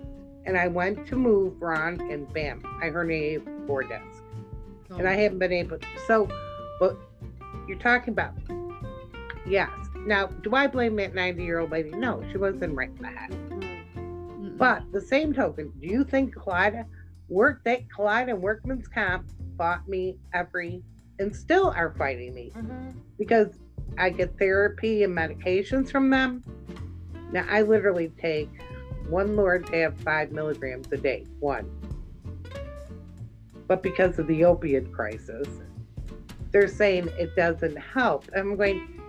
[0.46, 4.22] and I went to move Ron, and bam, I heard a floor desk,
[4.90, 5.18] and I oh.
[5.18, 5.78] haven't been able.
[5.78, 5.86] To.
[6.06, 6.28] So,
[6.78, 6.96] but
[7.66, 8.34] you're talking about,
[9.46, 9.70] yes.
[10.06, 11.90] Now, do I blame that 90 year old lady?
[11.90, 14.58] No, she wasn't right in the head.
[14.58, 16.84] But the same token, do you think Clyde
[17.28, 20.82] work that Clyde and Workman's Comp fought me every
[21.18, 22.94] and still are fighting me Mhm.
[23.18, 23.58] because
[23.98, 26.44] I get therapy and medications from them.
[27.32, 28.48] Now I literally take
[29.08, 31.68] one Lortab five milligrams a day, one.
[33.66, 35.48] But because of the opiate crisis,
[36.52, 38.24] they're saying it doesn't help.
[38.34, 39.00] I'm going,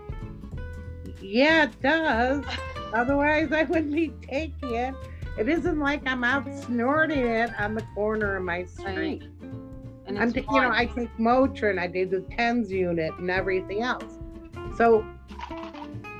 [1.22, 2.44] yeah, it does.
[2.94, 4.96] Otherwise, I wouldn't be taking it.
[5.38, 9.24] It isn't like I'm out snorting it on the corner of my street.
[10.10, 10.72] And I'm, you know.
[10.72, 14.17] I take Motrin, I did the TENS unit and everything else.
[14.76, 15.06] So,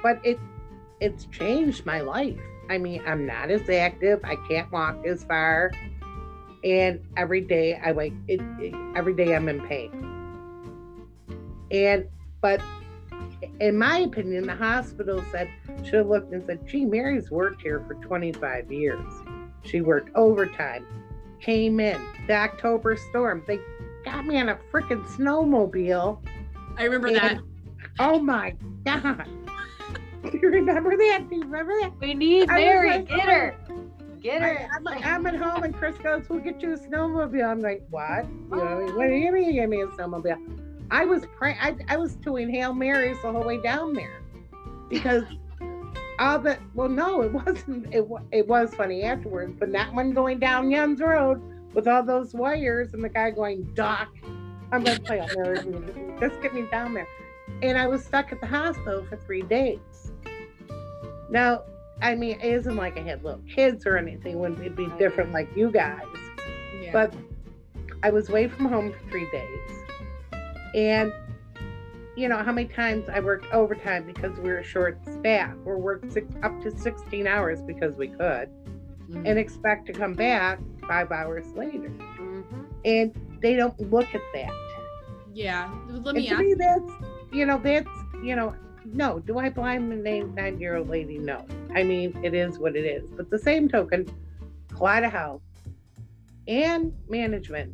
[0.04, 0.40] but it,
[1.00, 2.40] it's changed my life.
[2.70, 4.20] I mean, I'm not as active.
[4.24, 5.72] I can't walk as far,
[6.64, 8.14] and every day I wake.
[8.28, 10.06] It, it every day I'm in pain.
[11.72, 12.08] And
[12.42, 12.62] but,
[13.60, 15.50] in my opinion, the hospital said
[15.84, 19.12] should have looked and said, "Gee, Mary's worked here for 25 years.
[19.64, 20.86] She worked overtime,
[21.42, 23.44] came in the October storm.
[23.48, 23.60] They
[24.04, 26.20] got me on a freaking snowmobile.
[26.78, 27.40] I remember that.
[28.00, 29.28] Oh my god!
[30.32, 31.30] Do you remember that?
[31.30, 32.00] Do you remember that?
[32.00, 32.90] we need I Mary.
[32.90, 33.56] like, Get her.
[33.70, 33.86] Oh.
[34.22, 34.68] Get her.
[34.76, 37.86] I'm, like, I'm at home and Chris goes, "We'll get you a snowmobile." I'm like,
[37.90, 38.26] "What?
[38.26, 38.98] You know, oh.
[38.98, 40.38] what do you mean you give me a snowmobile?"
[40.92, 41.58] I was praying.
[41.62, 44.22] I, I was doing hail marys the whole way down there
[44.90, 45.24] because
[46.20, 47.94] all the well, no, it wasn't.
[47.94, 51.42] It it was funny afterwards, but not when going down Young's Road
[51.74, 54.10] with all those wires and the guy going, "Doc,
[54.72, 56.16] I'm gonna play Hail Mary.
[56.20, 57.08] Just get me down there."
[57.62, 60.12] And I was stuck at the hospital for three days.
[61.30, 61.64] Now,
[62.02, 64.40] I mean, it isn't like I had little kids or anything.
[64.40, 66.06] Wouldn't it be different like you guys?
[66.82, 66.92] Yeah.
[66.94, 67.14] But
[68.04, 69.86] I was away from home for three days.
[70.76, 71.12] And
[72.16, 76.12] you know how many times I worked overtime because we were short staff We worked
[76.12, 78.50] six, up to 16 hours because we could
[79.10, 79.24] Mhm.
[79.26, 80.60] and expect to come back
[80.90, 81.90] five hours later.
[81.90, 82.66] Mhm.
[82.84, 84.52] And they don't look at that.
[85.34, 85.70] yeah.
[85.88, 86.44] Let And me to ask.
[86.44, 86.92] me, that's,
[87.32, 87.88] you know, that's,
[88.24, 89.20] you know, no.
[89.20, 91.20] Do I blame the name nine year old lady?
[91.20, 91.46] No.
[91.76, 93.10] I mean, it is what it is.
[93.12, 94.10] But the same token,
[94.74, 95.44] Clyde Health
[96.48, 97.72] and management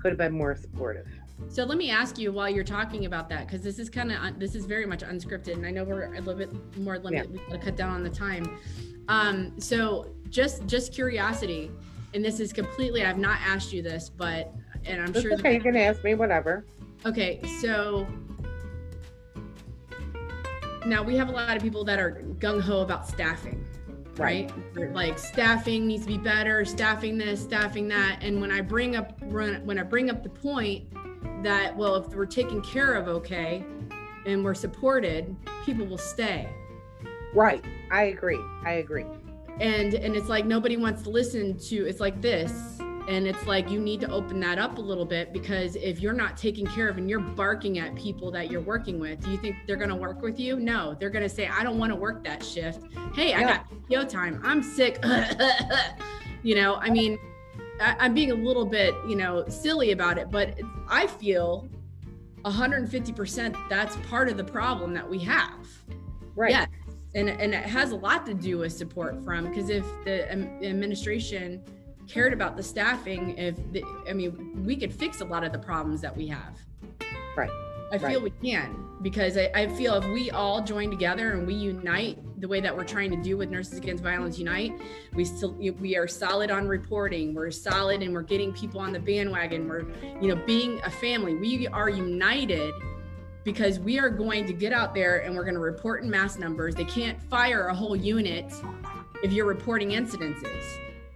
[0.00, 1.06] could have been more supportive.
[1.48, 4.38] So let me ask you while you're talking about that, because this is kind of
[4.38, 7.32] this is very much unscripted, and I know we're a little bit more limited.
[7.32, 8.58] We gotta cut down on the time.
[9.08, 11.70] Um, so just just curiosity,
[12.14, 13.04] and this is completely.
[13.04, 14.52] I've not asked you this, but
[14.84, 15.32] and I'm It's sure.
[15.34, 16.64] okay, you can ask me whatever.
[17.06, 18.06] Okay, so
[20.86, 23.64] now we have a lot of people that are gung ho about staffing,
[24.16, 24.50] right?
[24.74, 28.18] They're Like staffing needs to be better, staffing this, staffing that.
[28.22, 30.84] And when I bring up when I bring up the point
[31.42, 33.64] that well, if we're taken care of okay
[34.26, 35.34] and we're supported,
[35.64, 36.48] people will stay.
[37.34, 37.64] Right.
[37.90, 38.40] I agree.
[38.64, 39.04] I agree.
[39.60, 42.52] and and it's like nobody wants to listen to it's like this
[43.08, 46.12] and it's like you need to open that up a little bit because if you're
[46.12, 49.38] not taken care of and you're barking at people that you're working with do you
[49.38, 51.90] think they're going to work with you no they're going to say i don't want
[51.90, 52.82] to work that shift
[53.14, 55.02] hey i got PTO time i'm sick
[56.44, 57.18] you know i mean
[57.80, 60.56] I, i'm being a little bit you know silly about it but
[60.88, 61.68] i feel
[62.44, 65.66] 150% that's part of the problem that we have
[66.36, 66.52] Right.
[66.52, 66.66] yeah
[67.18, 71.62] and and it has a lot to do with support from because if the administration
[72.06, 75.58] cared about the staffing if the, i mean we could fix a lot of the
[75.58, 76.58] problems that we have
[77.36, 77.50] Right.
[77.92, 78.22] i feel Right.
[78.22, 82.48] we can because I, I feel if we all join together and we unite the
[82.48, 84.72] way that we're trying to do with nurses against violence unite
[85.14, 89.00] we still we are solid on reporting we're solid and we're getting people on the
[89.00, 89.86] bandwagon we're
[90.20, 92.72] you know being a family we are united
[93.48, 96.38] because we are going to get out there and we're going to report in mass
[96.38, 96.74] numbers.
[96.74, 98.52] They can't fire a whole unit
[99.22, 100.62] if you're reporting incidences.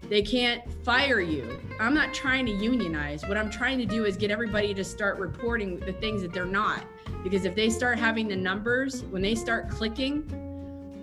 [0.09, 1.61] They can't fire you.
[1.78, 3.22] I'm not trying to unionize.
[3.26, 6.47] What I'm trying to do is get everybody to start reporting the things that they're
[6.47, 6.87] not.
[7.22, 10.22] Because if they start having the numbers, when they start clicking,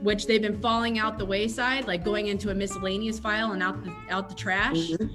[0.02, 3.84] which they've been falling out the wayside, like going into a miscellaneous file and out
[3.84, 5.12] the out the trash, Mhm.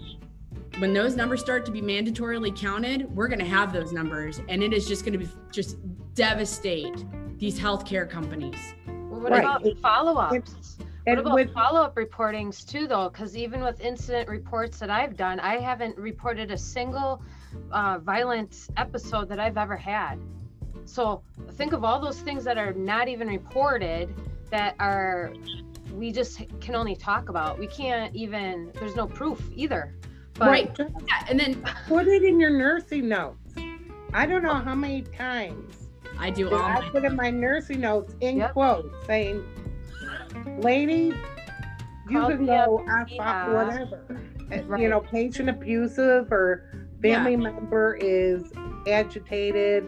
[0.79, 4.63] When those numbers start to be mandatorily counted, we're going to have those numbers, and
[4.63, 5.77] it is just going to be just
[6.15, 7.05] devastate
[7.39, 8.75] these healthcare companies.
[8.87, 9.41] Well, what Right.
[9.45, 10.79] about follow-ups?
[11.07, 13.11] What about with follow-up reportings too, though?
[13.11, 17.23] Because even with incident reports that I've done, I haven't reported a single
[17.71, 20.19] uh, violent episode that I've ever had.
[20.87, 21.23] So
[21.53, 24.15] think of all those things that are not even reported
[24.51, 25.33] that are
[25.93, 27.59] we just can only talk about.
[27.59, 28.73] We can't even.
[28.75, 29.95] There's no proof either.
[30.39, 30.77] But right.
[30.79, 33.39] Yeah, and then put it in your nursing notes.
[34.13, 38.15] I don't know how many times I do all I put in my nursing notes
[38.21, 38.53] in Yep.
[38.53, 39.45] quotes saying,
[40.59, 41.15] "Lady,
[42.11, 43.53] you Call can the go up- off yeah.
[43.53, 44.83] whatever." Uh, Right.
[44.83, 46.65] You know, patient abusive or
[47.01, 48.53] family member is
[48.89, 49.85] agitated,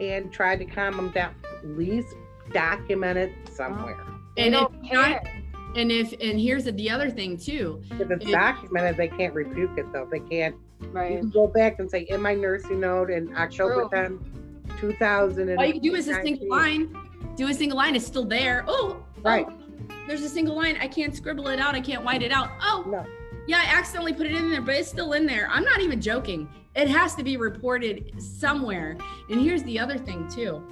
[0.00, 1.34] and try to calm them down.
[1.62, 2.14] At least
[2.52, 3.96] document it somewhere.
[4.38, 5.35] and don't if not, care.
[5.76, 7.82] And if and here's the, the other thing too.
[8.00, 10.08] If it's It- documented, they can't rebuke it though.
[10.10, 10.56] They can't.
[10.92, 11.18] Right.
[11.18, 14.20] can go back and say, in my nursing note in October True.
[14.68, 15.56] 10, 2000.
[15.58, 16.94] All you can do is a single line.
[17.34, 17.96] Do a single line.
[17.96, 18.62] It's still there.
[18.68, 19.46] Oh, oh Right.
[19.48, 19.54] oh,
[20.06, 20.76] there's a single line.
[20.78, 21.74] I can't scribble it out.
[21.74, 22.50] I can't white it out.
[22.60, 23.06] Oh, No.
[23.46, 25.48] yeah, I accidentally put it in there, but it's still in there.
[25.50, 26.46] I'm not even joking.
[26.74, 28.98] It has to be reported somewhere.
[29.30, 30.62] And here's the other thing too.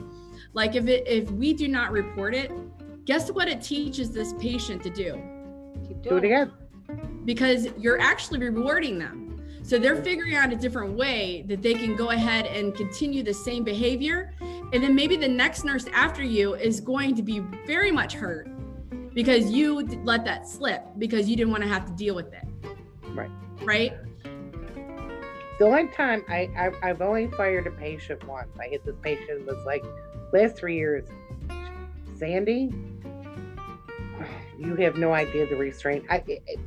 [0.52, 2.52] Like if it if we do not report it,
[3.04, 5.20] guess what it teaches this patient to do?
[5.86, 6.52] Keep Do it again.
[7.24, 9.20] because you're actually rewarding them.
[9.62, 13.32] So they're figuring out a different way that they can go ahead and continue the
[13.32, 14.32] same behavior.
[14.72, 18.48] And then maybe the next nurse after you is going to be very much hurt
[19.14, 22.44] because you let that slip because you didn't want to have to deal with it.
[23.14, 23.30] Right.
[23.62, 23.92] Right?
[25.58, 28.48] The only time I, I I've only fired a patient once.
[28.60, 29.84] I hit this patient was like
[30.32, 31.06] last three years.
[32.18, 32.72] Sandy,
[34.58, 36.04] you have no idea the restraint.
[36.10, 36.60] I it, it-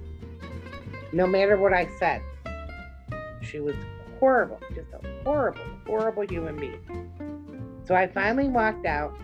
[1.13, 2.21] no matter what I said,
[3.41, 3.75] she was
[4.19, 6.81] horrible, just a horrible, horrible human being.
[7.85, 9.17] So I finally walked out.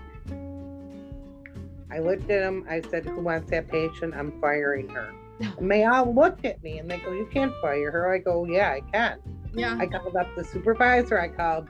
[1.92, 2.66] I looked at him.
[2.70, 4.14] I said, "Who wants that patient?
[4.16, 5.10] I'm firing her."
[5.58, 8.46] And they all looked at me and they go, "You can't fire her." I go,
[8.46, 9.20] "Yeah, I can."
[9.54, 9.76] Yeah.
[9.78, 11.20] I called up the supervisor.
[11.20, 11.68] I called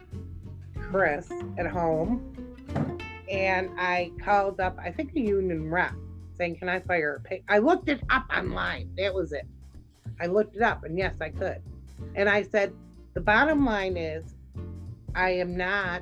[0.80, 2.36] Chris at home,
[3.30, 5.94] and I called up I think a union rep
[6.38, 8.90] saying, "Can I fire a pa-" I looked it up online.
[8.98, 9.48] That was it.
[10.20, 11.62] I looked it up, and yes, I could.
[12.16, 12.74] And I said,
[13.14, 14.36] "The bottom line is,
[15.16, 16.02] I am not."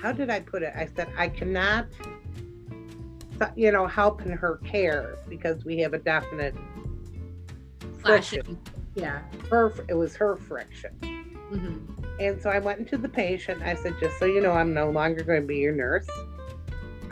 [0.00, 0.72] How did I put it?
[0.76, 1.86] I said, "I cannot."
[3.56, 6.54] You know, help in her care because we have a definite
[7.98, 8.58] friction.
[8.94, 9.22] Yeah.
[9.50, 10.92] Her, it was her friction.
[11.00, 12.20] Mm-hmm.
[12.20, 13.62] And so I went into the patient.
[13.62, 16.08] I said, just so you know, I'm no longer going to be your nurse.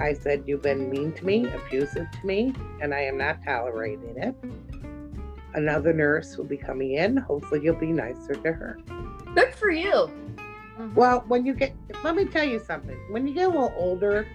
[0.01, 4.17] I said, you've been mean to me, abusive to me, and I am not tolerating
[4.17, 4.35] it.
[5.55, 7.17] Another nurse will be coming in.
[7.19, 8.79] Hopefully, you'll be nicer to her.
[9.35, 10.11] Good for you.
[10.79, 10.95] Mhm.
[10.95, 12.97] Well, when you get, let me tell you something.
[13.11, 14.27] When you get a little older,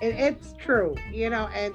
[0.00, 1.74] it, it's true, you know, and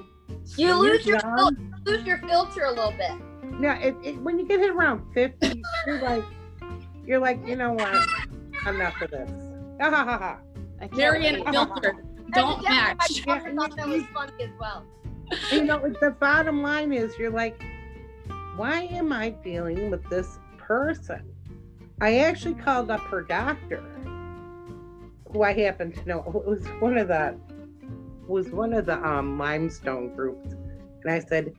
[0.56, 1.36] You lose your young,
[1.84, 3.12] fil- lose your filter a little bit.
[3.60, 6.24] Yeah, it, it, when you get hit around 50, you're like,
[7.04, 7.94] you're like, you know what?
[8.66, 9.30] Enough of this.
[9.80, 10.38] Ha ha ha ha.
[10.80, 11.96] I can't Marion filter.
[12.32, 13.26] Don't Evidently, match.
[13.26, 14.84] My brother thought that was funny as well.
[15.50, 17.60] You know, the bottom line is, you're like,
[18.56, 21.22] why am I dealing with this person?
[22.00, 23.82] I actually called up her doctor,
[25.30, 27.38] who I happen to know who was one of the
[28.26, 30.52] was one of the um, limestone groups,
[31.02, 31.54] and I said,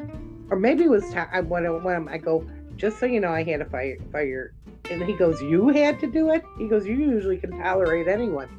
[0.49, 2.07] or maybe it was ta- I one of them.
[2.07, 4.53] I go, just so you know, I had a fire fire,
[4.89, 6.43] and he goes, you had to do it.
[6.57, 8.49] He goes, you usually can tolerate anyone.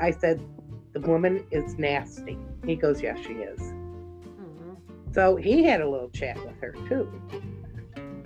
[0.00, 0.40] I said,
[1.00, 2.38] the woman is nasty.
[2.64, 3.60] He goes, yes, she is.
[3.60, 4.76] Mhm.
[5.12, 7.10] So he had a little chat with her too.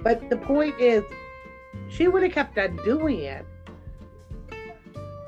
[0.03, 1.05] But the point is,
[1.89, 3.47] she would have kept on doing it.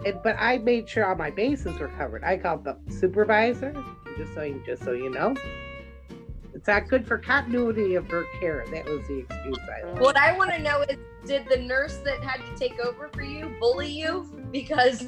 [0.04, 2.24] And, but I made sure all my bases were covered.
[2.24, 3.72] I called the supervisor,
[4.16, 5.34] just so you, just so you know.
[6.52, 8.64] It's not good for continuity of her care.
[8.70, 10.00] That was the excuse I.
[10.00, 13.22] What I want to know is, did the nurse that had to take over for
[13.22, 14.30] you bully you?
[14.52, 15.06] Because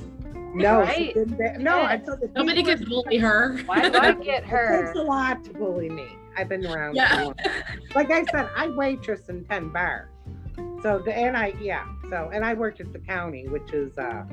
[0.63, 1.15] No, Right.
[1.39, 3.59] that- no, I told the Nobody people- can bully her.
[3.67, 4.65] Why do I get her?
[4.65, 4.87] It her?
[4.87, 6.07] takes a lot to bully me.
[6.37, 6.97] I've been around.
[6.97, 7.31] Yeah.
[7.95, 10.09] Like I said, I waitress in ten bars.
[10.83, 11.87] So the and I yeah.
[12.11, 14.25] So and I worked at the county, which is uh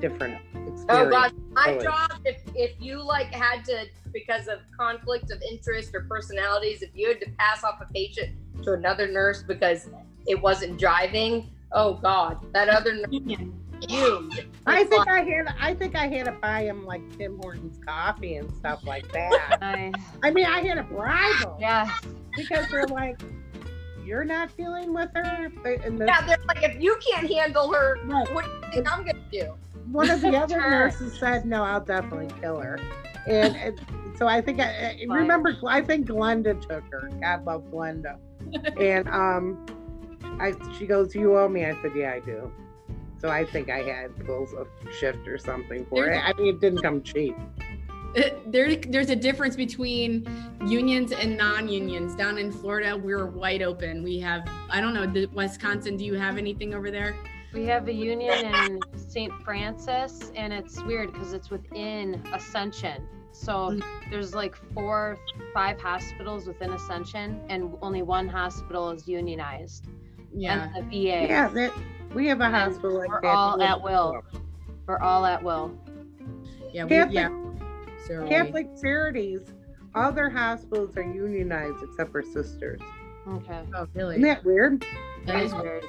[0.00, 0.84] different experience.
[0.90, 1.84] oh gosh, my Really.
[1.84, 6.90] job if if you like had to because of conflict of interest or personalities, if
[6.94, 8.30] you had to pass off a patient
[8.62, 9.88] to another nurse because
[10.26, 13.20] it wasn't driving, oh god, that other nurse
[14.66, 18.36] I think I had I think I had to buy him like Tim Hortons coffee
[18.36, 19.58] and stuff like that.
[19.62, 21.90] I, I mean I had to bribe them yeah.
[22.36, 23.20] because they're like,
[24.04, 25.52] You're not dealing with her?
[25.64, 28.32] And the, Yeah, they're like, if you can't handle her, Right.
[28.34, 29.54] what do you think I'm gonna do?
[29.90, 32.78] one of the other nurses said, "No, I'll definitely kill her."
[33.26, 33.80] And, and
[34.16, 35.56] so I think I, I remember.
[35.66, 37.10] I think Glenda took her.
[37.20, 38.18] God love Glenda.
[38.80, 39.66] and um,
[40.40, 42.52] I she goes, "You owe me." I said, "Yeah, I do."
[43.18, 46.18] So I think I had bills of shift or something for it.
[46.18, 47.34] I mean, it didn't come cheap.
[48.46, 50.26] there, there's a difference between
[50.66, 52.14] unions and non-unions.
[52.14, 54.02] Down in Florida, we're wide open.
[54.02, 55.96] We have, I don't know, the Wisconsin.
[55.96, 57.14] Do you have anything over there?
[57.54, 59.32] We have a union in St.
[59.42, 63.06] Francis, and it's weird because it's within Ascension.
[63.32, 63.82] So Mm.
[64.10, 65.18] there's like four,
[65.54, 69.86] five hospitals within Ascension, and only one hospital is unionized.
[70.34, 70.68] Yeah.
[70.74, 71.26] And the VA.
[71.28, 71.72] Yeah, that
[72.16, 73.28] we have a hospital like we're that.
[73.28, 74.24] all at will.
[74.86, 75.78] We're all at will.
[76.72, 76.84] Yeah.
[76.84, 77.28] We, Catholic- yeah.
[78.06, 78.28] So are we.
[78.30, 79.40] Catholic Charities,
[79.94, 82.80] all their hospitals are unionized except for sisters.
[83.28, 83.60] Okay.
[83.74, 84.14] Oh, really?
[84.14, 84.84] Isn't that weird?
[85.26, 85.84] That is weird.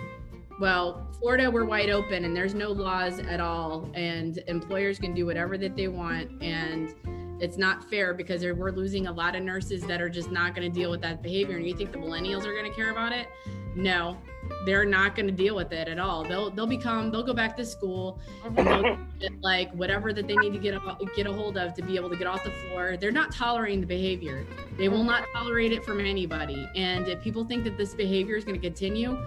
[0.60, 5.26] Well, Florida, we're wide open and there's no laws at all, and employers can do
[5.26, 6.42] whatever that they want.
[6.42, 6.94] And
[7.40, 10.72] it's not fair because we're losing a lot of nurses that are just not going
[10.72, 11.58] to deal with that behavior.
[11.58, 13.28] And you think the millennials are going to care about it?
[13.76, 14.18] No,
[14.66, 16.24] they're not going to deal with it at all.
[16.24, 20.54] They'll they'll become they'll go back to school and get like whatever that they need
[20.54, 22.98] to get a, get a hold of to be able to get off the floor.
[22.98, 24.48] They're not tolerating the behavior.
[24.78, 26.68] They will not tolerate it from anybody.
[26.76, 29.18] And if people think that this behavior is going to continue,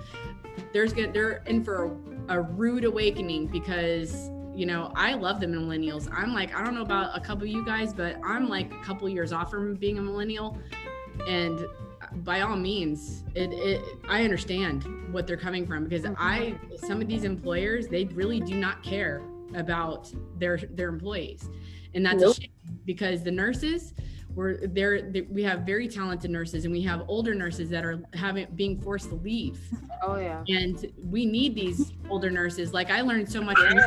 [0.72, 1.96] there's gonna they're in for
[2.28, 6.08] a, a rude awakening because you know I love the millennials.
[6.12, 8.84] I'm like I don't know about a couple of you guys, but I'm like a
[8.84, 10.58] couple years off from being a millennial,
[11.26, 11.66] and
[12.16, 16.14] by all means, it, it I understand what they're coming from because mm-hmm.
[16.18, 19.22] I some of these employers they really do not care
[19.54, 21.48] about their their employees,
[21.94, 22.38] and that's Nope.
[22.38, 22.50] a shame
[22.84, 23.94] because the nurses
[24.34, 28.46] we're there we have very talented nurses and we have older nurses that are having
[28.54, 29.58] being forced to leave.
[30.02, 30.42] Oh yeah.
[30.48, 32.72] and we need these older nurses.
[32.72, 33.86] Like i learned so much Yes.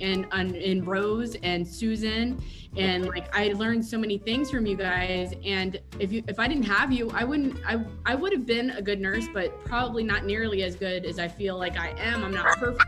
[0.00, 2.40] and in rose and susan.
[2.76, 5.32] And like i learned so many things from you guys.
[5.44, 8.70] And if you if i didn't have you i wouldn't i i would have been
[8.70, 12.24] a good nurse but probably not nearly as good as i feel like i am.
[12.24, 12.84] I'm not perfect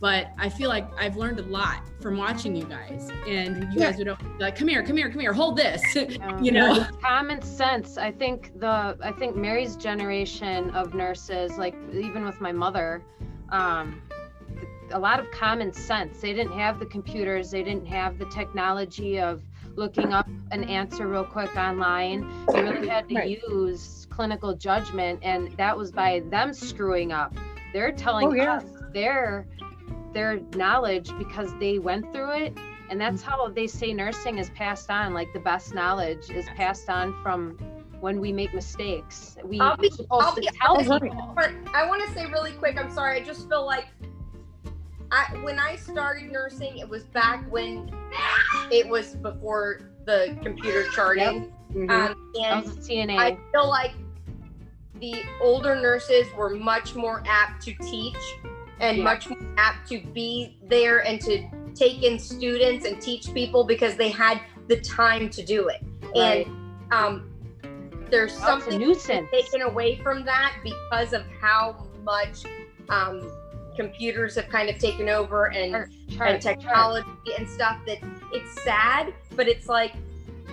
[0.00, 3.10] but i feel like i've learned a lot from watching you guys.
[3.28, 3.90] And you Yeah.
[3.90, 6.86] guys would be like come here come here come here hold this Um, you know?
[7.02, 7.98] Common sense.
[7.98, 13.02] I think the i think mary's generation of nurses like even with my mother
[13.50, 14.00] um
[14.92, 16.20] a lot of common sense.
[16.20, 17.52] They didn't have the computers.
[17.52, 19.40] They didn't have the technology of
[19.76, 22.22] looking up an answer real quick online.
[22.52, 23.38] You really had to Right.
[23.46, 27.32] use clinical judgment and that was by them screwing up.
[27.72, 28.56] They're telling Oh, yeah.
[28.56, 29.46] us their
[30.12, 32.56] their knowledge because they went through it
[32.90, 36.88] and that's how they say nursing is passed on like the best knowledge is passed
[36.88, 37.56] on from
[38.00, 41.02] when we make mistakes we I'll be- supposed I'll to be tell honest.
[41.02, 43.20] people But I want to say really quick, I'm sorry.
[43.20, 43.86] I just feel like
[45.12, 47.92] I when I started nursing, it was back when
[48.70, 51.52] it was before the computer charting.
[51.72, 51.90] Mhm.
[51.90, 53.18] Um, I and was a CNA.
[53.18, 53.92] I feel like
[55.00, 58.16] the older nurses were much more apt to teach
[58.80, 59.04] and Yeah.
[59.04, 63.94] much more apt to be there and to take in students and teach people because
[63.96, 65.80] they had the time to do it.
[66.16, 66.46] Right.
[66.46, 67.30] And um,
[68.10, 69.28] there's it's a something nuisance.
[69.30, 72.42] taken away from that because of how much
[72.88, 73.30] um,
[73.76, 77.08] computers have kind of taken over and Or and chart- technology
[77.38, 77.98] and stuff that
[78.32, 79.92] it's sad, but it's like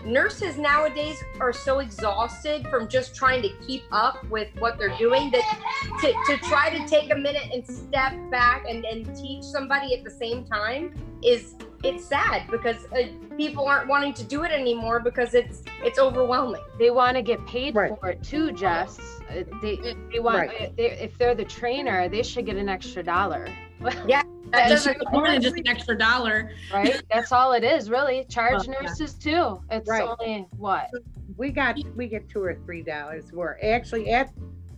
[0.05, 5.31] nurses nowadays are so exhausted from just trying to keep up with what they're doing
[5.31, 5.59] that
[6.01, 10.03] to, to try to take a minute and step back and, and teach somebody at
[10.03, 10.93] the same time
[11.23, 13.03] is it's sad because uh,
[13.37, 17.45] people aren't wanting to do it anymore because it's it's overwhelming they want to get
[17.45, 17.93] paid Right.
[17.99, 18.99] for it too, Jess.
[19.29, 20.75] Uh, They, they want Right.
[20.75, 23.47] they, if they're the trainer, they should get an extra dollar.
[24.07, 26.51] that And doesn't more than just an extra dollar.
[26.73, 27.01] right?
[27.13, 28.25] That's all it is, really.
[28.29, 28.87] Charge Well, yeah.
[28.87, 29.61] nurses too.
[29.71, 30.07] It's Right.
[30.19, 30.89] only what?
[31.35, 33.57] we got we get two or three dollars more.
[33.61, 34.31] Actually, at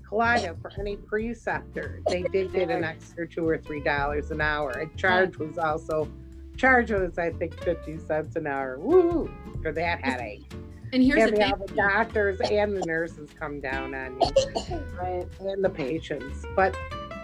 [0.10, 4.72] Collider for any preceptor, they did get an extra two or three dollars an hour.
[4.72, 6.10] And charge was also
[6.58, 8.78] charge was I think fifty cents an hour.
[8.80, 9.32] Woo
[9.62, 10.52] for that headache.
[10.92, 11.54] And here's the thing.
[11.68, 15.26] the doctors and the nurses come down on you Right.
[15.42, 16.44] and the patients.
[16.56, 16.76] But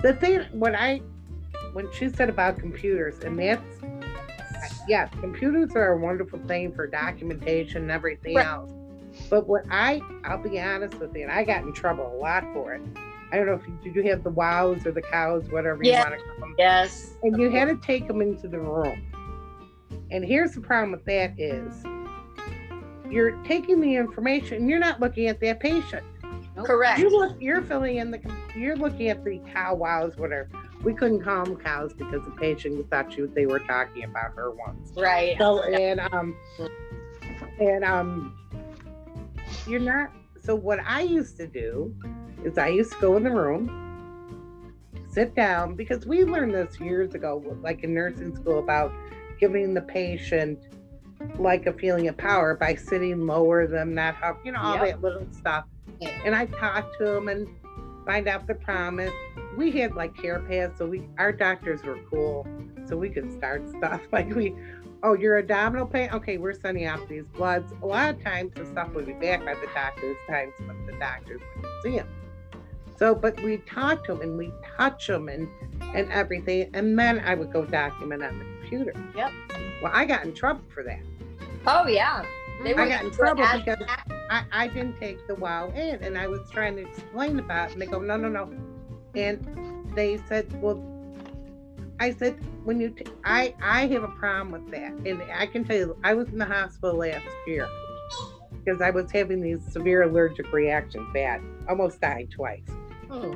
[0.04, 1.02] the thing when I
[1.76, 3.62] when she said about computers, and that's
[4.88, 8.46] yeah, computers are a wonderful thing for documentation and everything Right.
[8.46, 8.72] else.
[9.30, 12.46] But what I I'll be honest with you, and I got in trouble a lot
[12.54, 12.82] for it.
[13.32, 15.92] I don't know if you did you have the wows or the cows, whatever you
[15.92, 19.02] want to call them, yes and you had to take them into the room.
[20.12, 21.84] And here's the problem with that is
[23.12, 26.06] you're taking the information and you're not looking at that patient.
[26.64, 28.22] correct You look, you're filling in the,
[28.56, 30.50] you're looking at the cow wows, whatever.
[30.86, 34.52] We couldn't call them cows because the patient thought you, they were talking about her
[34.52, 34.92] once.
[34.96, 36.38] right So, and, um,
[37.60, 38.38] and, um,
[39.68, 40.12] you're not,
[40.44, 41.94] so what I used to do
[42.44, 43.68] is I used to go in the room,
[45.10, 48.94] sit down, because we learned this years ago, like in nursing school about
[49.40, 50.60] giving the patient
[51.40, 54.86] like a feeling of power by sitting lower than that, you know, all Yep.
[54.86, 55.66] that little stuff.
[56.24, 57.48] And I talked to them and
[58.06, 59.14] find out the promise.
[59.58, 62.46] We had like care paths, so we our doctors were cool,
[62.88, 64.56] so we could start stuff like we.
[65.04, 66.10] Oh, you're abdominal pain.
[66.12, 67.72] Okay, we're sending out these bloods.
[67.84, 70.94] A lot of times the stuff would be back by the doctor's times, but the
[70.98, 72.08] doctors wouldn't see them.
[72.98, 75.48] So, but we talk to them and we touch them and
[75.94, 78.94] and everything, and then I would go document on the computer.
[79.16, 79.32] Yep.
[79.84, 81.00] Well, I got in trouble for that.
[81.68, 82.24] oh yeah
[82.64, 82.78] they Mhm.
[82.80, 83.78] I were got in trouble because.
[84.30, 87.74] I, I didn't take the wow in and I was trying to explain about it
[87.74, 88.52] and they go, no, no, no.
[89.16, 90.84] And they said, well,
[92.00, 94.92] I said, when you, t- I, I have a problem with that.
[95.08, 97.68] And I can tell you, I was in the hospital last year
[98.64, 102.68] because I was having these severe allergic reactions bad, almost died twice.
[103.10, 103.32] Oh,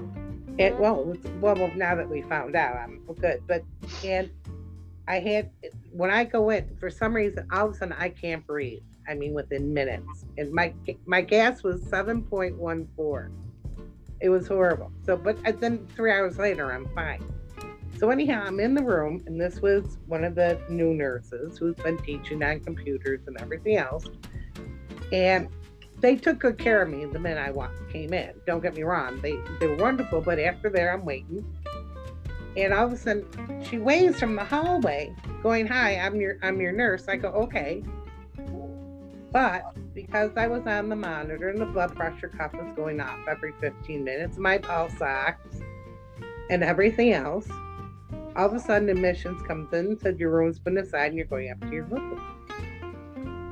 [0.57, 3.43] And well, well, now that we found out, I'm good.
[3.47, 3.63] But
[4.03, 4.29] and
[5.07, 5.51] I had
[5.91, 8.81] when I go in for some reason, all of a sudden I can't breathe.
[9.09, 10.73] I mean, within minutes, and my
[11.05, 13.31] my gas was seven point one four.
[14.21, 14.91] It was horrible.
[15.05, 17.23] So, but uh, then three hours later, I'm fine.
[17.97, 21.75] So anyhow, I'm in the room, and this was one of the new nurses who's
[21.75, 24.05] been teaching on computers and everything else.
[25.11, 25.49] And
[25.99, 28.33] they took good care of me the minute I came in.
[28.45, 30.21] Don't get me wrong; they they were wonderful.
[30.21, 31.43] But after there, I'm waiting,
[32.55, 33.25] and all of a sudden,
[33.63, 37.83] she waves from the hallway, going, "Hi, I'm your I'm your nurse." I go, "Okay,"
[39.31, 43.19] but because I was on the monitor and the blood pressure cuff was going off
[43.27, 45.39] every 15 minutes, my pulse ox
[46.49, 47.47] and everything else,
[48.35, 51.25] all of a sudden admissions comes in and said your room's been assigned and you're
[51.25, 52.19] going up to your room.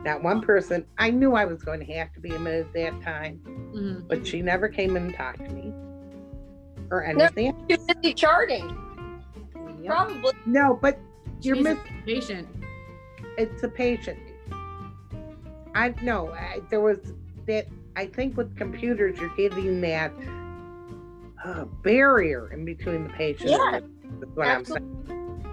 [0.04, 0.86] Not one person.
[0.98, 4.08] I knew I was going to have to be admitted that time, mhm.
[4.08, 5.74] but she never came in and talked to me
[6.90, 7.54] or anything.
[7.68, 8.70] too busy charting
[9.82, 9.86] Yep.
[9.88, 10.98] probably No, but
[11.42, 12.02] you're missing.
[12.06, 12.48] patient.
[13.38, 14.18] It's a patient.
[15.78, 17.14] I know I, there was
[17.46, 17.68] that.
[17.96, 20.12] I think with computers, you're getting that
[21.44, 23.50] uh, barrier in between the patient.
[23.52, 23.80] Yeah,
[24.20, 25.46] That's what I'm saying.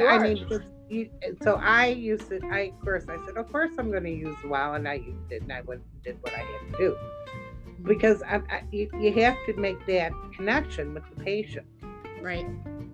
[0.00, 0.46] I mean,
[0.88, 1.10] you,
[1.42, 2.42] so I used it.
[2.44, 5.30] I of course I said, of course I'm going to use WoW, and I used
[5.30, 6.96] it, and I went and did what I had to do
[7.84, 11.66] because I, I, you, you have to make that connection with the patient,
[12.20, 12.46] Right.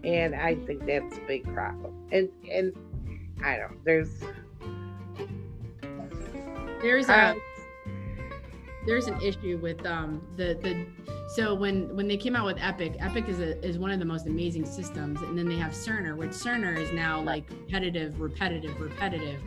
[0.04, 1.94] and I think that's a big problem.
[2.12, 2.72] And and
[3.42, 3.84] I don't.
[3.84, 4.22] There's
[6.84, 7.34] There's a
[8.86, 10.86] there's an issue with um the the
[11.34, 14.04] so when when they came out with Epic, Epic is a, is one of the
[14.04, 18.78] most amazing systems, and then they have Cerner, which Cerner is now like repetitive, repetitive,
[18.78, 19.40] repetitive.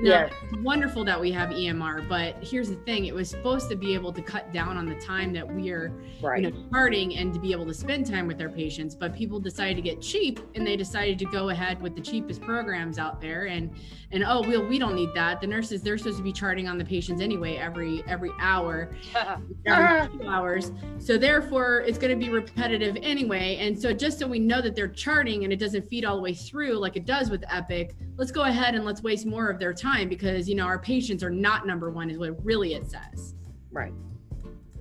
[0.00, 0.28] Now, Yeah.
[0.44, 3.94] it's wonderful that we have EMR, but here's the thing: it was supposed to be
[3.94, 5.92] able to cut down on the time that we are
[6.22, 6.42] Right.
[6.42, 9.38] you know charting and to be able to spend time with our patients but people
[9.38, 13.20] decided to get cheap and they decided to go ahead with the cheapest programs out
[13.20, 13.70] there and
[14.10, 16.76] and oh well we don't need that the nurses they're supposed to be charting on
[16.76, 18.90] the patients anyway every every hour
[19.66, 24.26] every two hours so therefore it's going to be repetitive anyway and so just so
[24.26, 27.04] we know that they're charting and it doesn't feed all the way through like it
[27.06, 30.54] does with epic let's go ahead and let's waste more of their time because you
[30.54, 33.34] know our patients are not number one is what really it says
[33.70, 33.92] Right.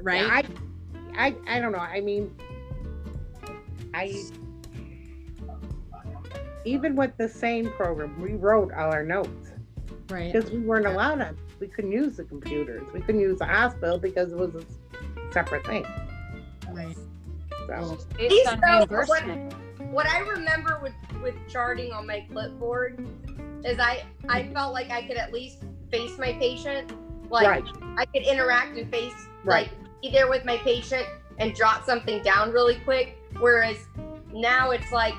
[0.01, 0.25] right
[1.17, 1.79] I, I, I don't know.
[1.79, 2.31] I mean,
[3.93, 4.23] I
[6.65, 9.51] even with the same program, we wrote all our notes
[10.09, 11.35] right because we weren't allowed to.
[11.59, 12.83] We couldn't use the computers.
[12.93, 14.63] We couldn't use the hospital because it was a
[15.33, 15.85] separate thing.
[16.71, 16.95] right
[17.67, 19.53] So Based These on though, reimbursement.
[19.91, 23.05] what I remember with with charting on my clipboard
[23.65, 26.91] is I I felt like I could at least face my patient.
[27.29, 27.65] Like right,
[27.97, 29.69] I could interact and face Right.
[29.69, 31.05] like be there with my patient
[31.39, 33.17] and jot something down really quick.
[33.39, 33.77] Whereas
[34.33, 35.13] now it's like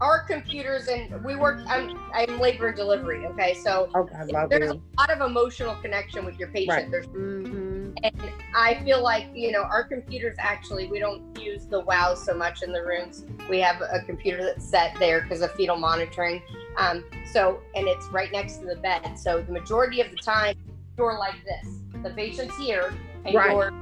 [0.00, 3.54] our computers and we work I'm I'm labor and delivery, okay?
[3.54, 6.68] So okay, I love there's a lot of emotional connection with your patient.
[6.70, 6.90] Right.
[6.90, 7.98] There's Mhm.
[8.02, 12.34] and I feel like, you know, our computers actually, we don't use the wow so
[12.34, 13.26] much in the rooms.
[13.48, 16.42] We have a computer that's set there because of fetal monitoring.
[16.80, 19.18] Um, so, and it's right next to the bed.
[19.18, 20.54] So, the majority of the time,
[20.96, 21.74] you're like this.
[22.02, 22.94] The patient's here,
[23.26, 23.52] and Right.
[23.52, 23.72] you're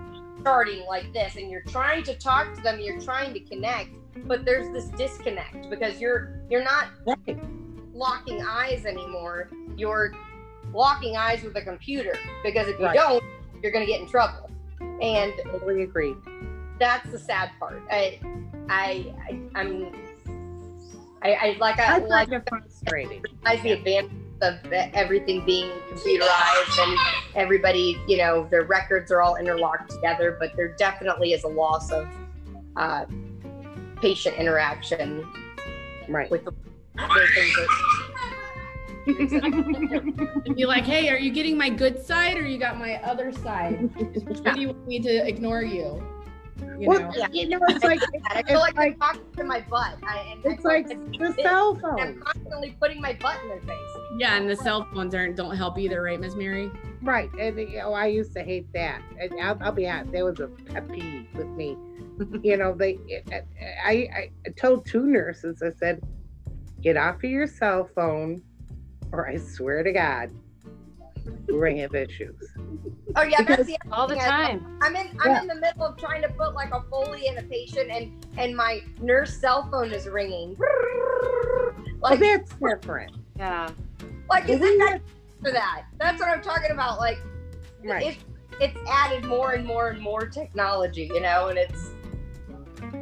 [0.41, 3.91] starting like this, and you're trying to talk to them, you're trying to connect,
[4.27, 7.39] but there's this disconnect because you're you're not Right,
[7.93, 9.51] locking eyes anymore.
[9.77, 10.13] You're
[10.73, 12.95] locking eyes with a computer because if you Right.
[12.97, 13.23] don't,
[13.63, 14.51] you're going to get in trouble.
[15.01, 16.15] And totally agree.
[16.79, 17.83] that's the sad part.
[17.91, 18.19] I,
[18.69, 19.93] I, I I'm,
[21.23, 23.23] I, I like I, I like it frustrating.
[23.45, 26.99] I the advantage of everything being computerized and
[27.35, 30.37] everybody, you know, their records are all interlocked together.
[30.39, 32.07] But there definitely is a loss of
[32.77, 33.07] uh,
[34.01, 35.27] patient interaction
[36.09, 36.31] Right.
[36.31, 36.53] with the,
[36.97, 37.69] the things that
[40.47, 43.33] and be like, hey, are you getting my good side or you got my other
[43.33, 43.91] side?
[43.99, 46.03] Or do you want me to ignore you?
[46.79, 47.11] You Well, know?
[47.17, 47.27] Yeah.
[47.33, 48.01] you know, it's like
[48.31, 49.97] I feel like, like they're talking to my butt.
[50.07, 52.01] I, and it's feel like it's- the cell phone.
[52.01, 53.79] I'm constantly putting my butt in their face.
[54.19, 56.71] Yeah, and the cell phones aren't don't help either, right, Miss Mary?
[57.03, 59.03] Right, and you know, I used to hate that.
[59.21, 61.77] And I'll, I'll be honest, there was a pet peeve with me.
[62.43, 62.99] you know, they,
[63.85, 66.03] I, I told two nurses, I said,
[66.81, 68.43] get off of your cell phone,
[69.13, 70.31] or I swear to God,
[71.49, 72.35] we're gonna issues.
[73.17, 74.79] Oh yeah, Because- that's the All the I- time.
[74.83, 75.41] I'm in I'm Yeah.
[75.43, 78.57] in the middle of trying to put like a Foley in a patient and and
[78.57, 80.57] my nurse cell phone is ringing.
[82.01, 83.13] Well, Like that's different.
[83.37, 83.69] Yeah.
[84.31, 85.01] like is it we that
[85.43, 85.85] for that?
[85.99, 86.99] That's what I'm talking about.
[86.99, 87.19] Like
[87.85, 88.07] Right.
[88.07, 88.25] it's
[88.61, 91.91] it's added more and more and more technology, you know, and it's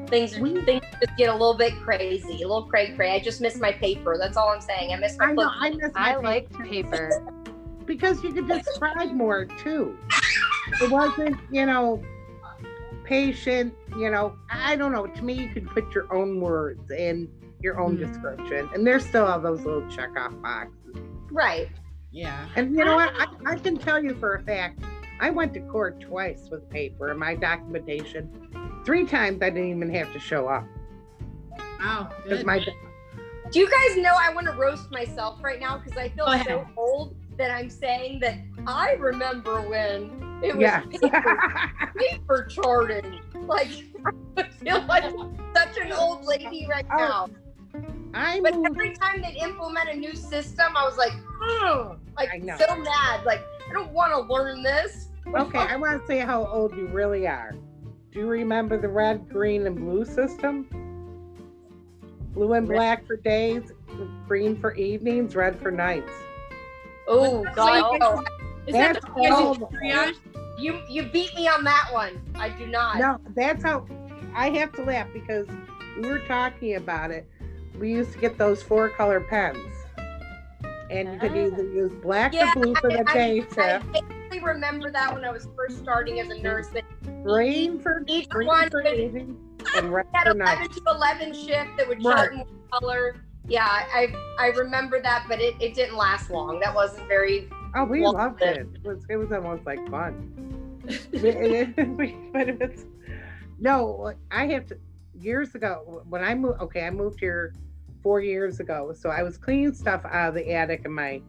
[0.08, 3.12] things We- things just get a little bit crazy, a little cray cray.
[3.14, 4.16] I just miss my paper.
[4.18, 4.92] That's all I'm saying.
[4.92, 7.32] I miss my I know, I miss my I paper liked paper.
[7.86, 9.96] Because you could describe more too.
[10.82, 12.02] It wasn't, you know,
[13.04, 15.06] patient, you know, I don't know.
[15.06, 17.28] To me, you could put your own words in
[17.62, 18.06] your own Mm.
[18.06, 20.96] description, and there's still all those little check off boxes.
[21.30, 21.68] right.
[22.12, 22.46] Yeah.
[22.56, 23.12] And you know what?
[23.14, 24.80] I, I can tell you for a fact,
[25.20, 28.30] I went to court twice with paper and my documentation.
[28.86, 30.64] Three times I didn't even have to show up
[31.78, 32.08] Wow.
[32.26, 32.46] Good.
[32.46, 32.64] my
[33.50, 36.32] Do you guys know I want to roast myself right now because I feel Go
[36.32, 36.46] ahead.
[36.46, 40.80] so old that I'm saying that I remember when it was yeah.
[40.80, 43.20] paper, paper charting.
[43.34, 43.68] Like
[44.36, 45.12] I feel like
[45.54, 47.28] such an old lady right Oh, now.
[48.14, 51.12] I But every time they'd implement a new system, I was like,
[51.62, 53.24] "Ugh," like so mad.
[53.24, 55.08] Like I don't want to learn this.
[55.26, 57.52] Okay, I want to say how old you really are.
[58.12, 60.66] Do you remember the red, green, and blue system?
[62.32, 63.72] Blue and black for days,
[64.26, 66.12] green for evenings, red for nights.
[67.08, 68.22] Oh God, no.
[68.66, 70.16] Is that the triage?
[70.58, 72.20] you you beat me on that one.
[72.34, 72.98] I do not.
[72.98, 73.86] No, that's how
[74.34, 75.46] I have to laugh because
[76.00, 77.28] we were talking about it.
[77.78, 79.58] We used to get those four color pens.
[80.90, 81.46] And you could Ah.
[81.46, 85.12] either use black Yeah, or blue for the I- day I shift, vaguely remember that
[85.12, 86.68] when I was first starting as a nurse.
[86.68, 86.84] That
[87.24, 90.72] green for each green one for and red had for 11 night.
[90.72, 92.14] to 11 shift that would Right.
[92.16, 93.16] chart in color.
[93.48, 96.60] Yeah, I I remember that, but it, it didn't last long.
[96.60, 97.48] That wasn't very.
[97.74, 98.66] Oh, we Well, loved it.
[98.74, 100.32] It was it was almost like fun.
[100.82, 102.84] but it's
[103.58, 104.78] no, I have to.
[105.18, 107.54] Years ago, when I moved, okay, I moved here
[108.02, 111.22] four years ago, so I was cleaning stuff out of the attic in my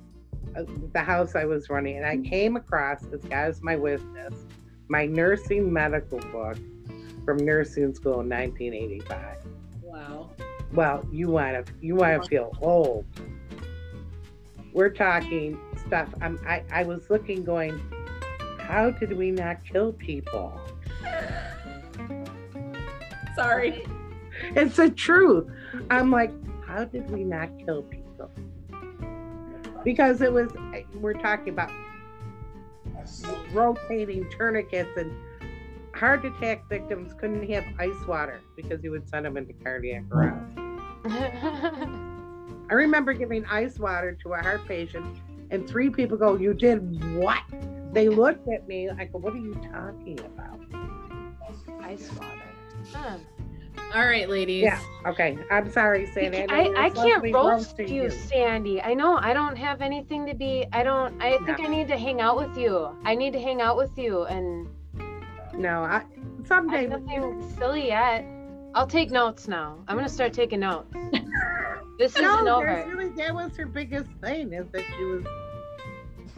[0.57, 4.34] uh, the house I was running, and I came across as as my witness
[4.89, 6.57] my nursing medical book
[7.26, 9.38] from nursing school in 1985.
[9.82, 10.32] Wow.
[10.74, 13.05] Well, you want to you want to feel old.
[14.74, 16.09] We're talking stuff.
[16.22, 17.80] I'm, I I was looking, going,
[18.59, 20.59] how did we not kill people?
[23.36, 23.86] Sorry.
[24.55, 25.47] It's the truth.
[25.89, 26.32] I'm like,
[26.65, 28.32] how did we not kill people?
[29.84, 30.51] Because it was,
[30.95, 31.72] we're talking about
[33.51, 35.11] rotating tourniquets and
[35.98, 40.58] heart attack victims couldn't have ice water because you would send them into cardiac arrest.
[42.70, 45.18] I remember giving ice water to a heart patient,
[45.50, 47.41] and three people go, You did what?
[47.93, 48.89] They looked at me.
[48.89, 50.60] I go, What are you talking about?
[51.84, 52.41] Ice water.
[52.93, 53.18] Huh.
[53.95, 54.64] All right, ladies.
[54.64, 54.80] Yeah.
[55.06, 55.38] Okay.
[55.50, 56.45] I'm sorry, Sandy.
[56.50, 58.82] I, I can't be roast roasting you, Sandy.
[58.82, 60.66] I know I don't have anything to be.
[60.74, 61.20] I don't.
[61.22, 61.66] I think No.
[61.66, 62.89] I need to hang out with you.
[63.06, 64.68] I need to hang out with you, and
[65.58, 66.03] No, I I
[66.47, 66.88] someday.
[66.89, 68.26] have nothing silly yet.
[68.76, 69.78] I'll take notes now.
[69.88, 70.93] I'm gonna start taking notes.
[71.99, 72.66] This isn't No, over.
[72.68, 75.26] there's really that was her biggest thing is that she was.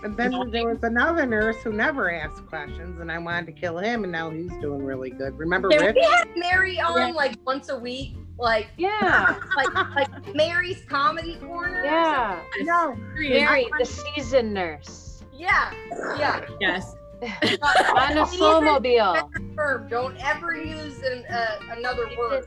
[0.05, 3.77] And then there was another nurse who never asked questions, and I wanted to kill
[3.77, 5.37] him, and now he's doing really good.
[5.37, 5.95] Remember Can Rich?
[5.99, 8.15] we had Mary on like once a week?
[8.37, 11.83] Like Yeah, like like Mary's comedy corner?
[11.83, 12.39] yeah.
[12.61, 15.25] No, Mary, the season nurse.
[15.33, 15.73] Yeah.
[16.17, 16.45] Yeah.
[16.61, 16.95] Yes.
[17.21, 19.33] on a snowmobile.
[19.33, 19.89] Confirmed.
[19.89, 22.45] Don't ever use an, uh, another word.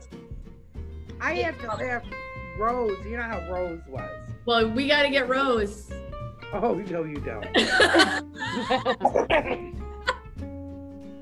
[1.21, 2.03] I have to have
[2.57, 2.97] Rose.
[3.05, 4.09] You know how Rose was.
[4.45, 5.91] Well, we got to get Rose.
[6.53, 7.45] Oh no, you don't.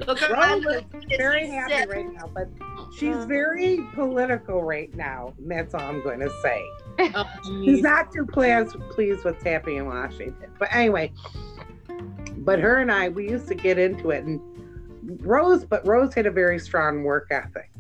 [0.08, 0.84] Look at Rose is
[1.18, 2.48] very happy right now, but
[2.96, 5.34] she's very political right now.
[5.38, 6.64] And that's all I'm going to say.
[7.16, 7.26] Oh,
[7.64, 10.52] She's not too pleased pleased what's happening in Washington.
[10.60, 11.12] But anyway,
[12.42, 14.40] but her and I, we used to get into it, and
[15.22, 17.72] Rose, but Rose had a very strong work ethic.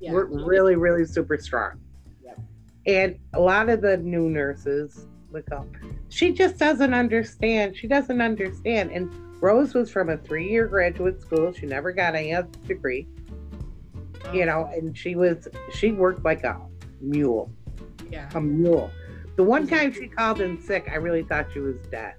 [0.00, 0.12] Yeah.
[0.12, 1.80] We're really, really super strong.
[2.24, 2.38] Yep.
[2.86, 5.66] And a lot of the new nurses would go,
[6.08, 7.76] she just doesn't understand.
[7.76, 8.90] She doesn't understand.
[8.90, 9.12] And
[9.42, 11.52] Rose was from a three year graduate school.
[11.52, 13.08] She never got any other degree,
[14.32, 16.60] you know, and she was, she worked like a
[17.00, 17.50] mule,
[18.10, 18.28] Yeah.
[18.34, 18.90] a mule.
[19.36, 22.14] The one time she called in sick, I really thought she was dead.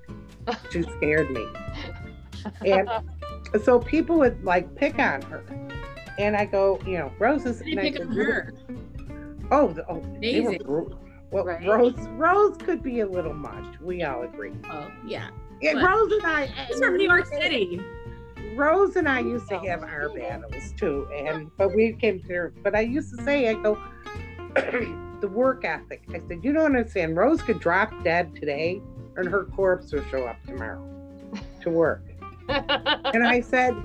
[0.71, 1.47] She scared me.
[2.65, 2.89] And
[3.63, 5.43] so people would like pick on her.
[6.17, 7.59] And I go, you know, Rose is.
[7.59, 8.53] They pick on her.
[9.51, 10.97] Oh, the, oh they were Amazing.
[11.31, 11.65] well, Right.
[11.67, 13.79] Rose Rose could be a little much.
[13.79, 14.53] We all agree.
[14.69, 15.29] Oh, yeah.
[15.61, 16.67] Yeah, But- Rose and I.
[16.67, 17.81] She's from New York City.
[18.55, 22.51] Rose and I used to oh, have our battles too, and but we came to.
[22.63, 23.77] But I used to say, I go,
[25.19, 26.03] the work ethic.
[26.09, 27.17] I said, you don't understand.
[27.17, 28.81] Rose could drop dead today,
[29.17, 30.87] and her corpse will show up tomorrow
[31.61, 32.03] to work.
[32.47, 33.75] And I said,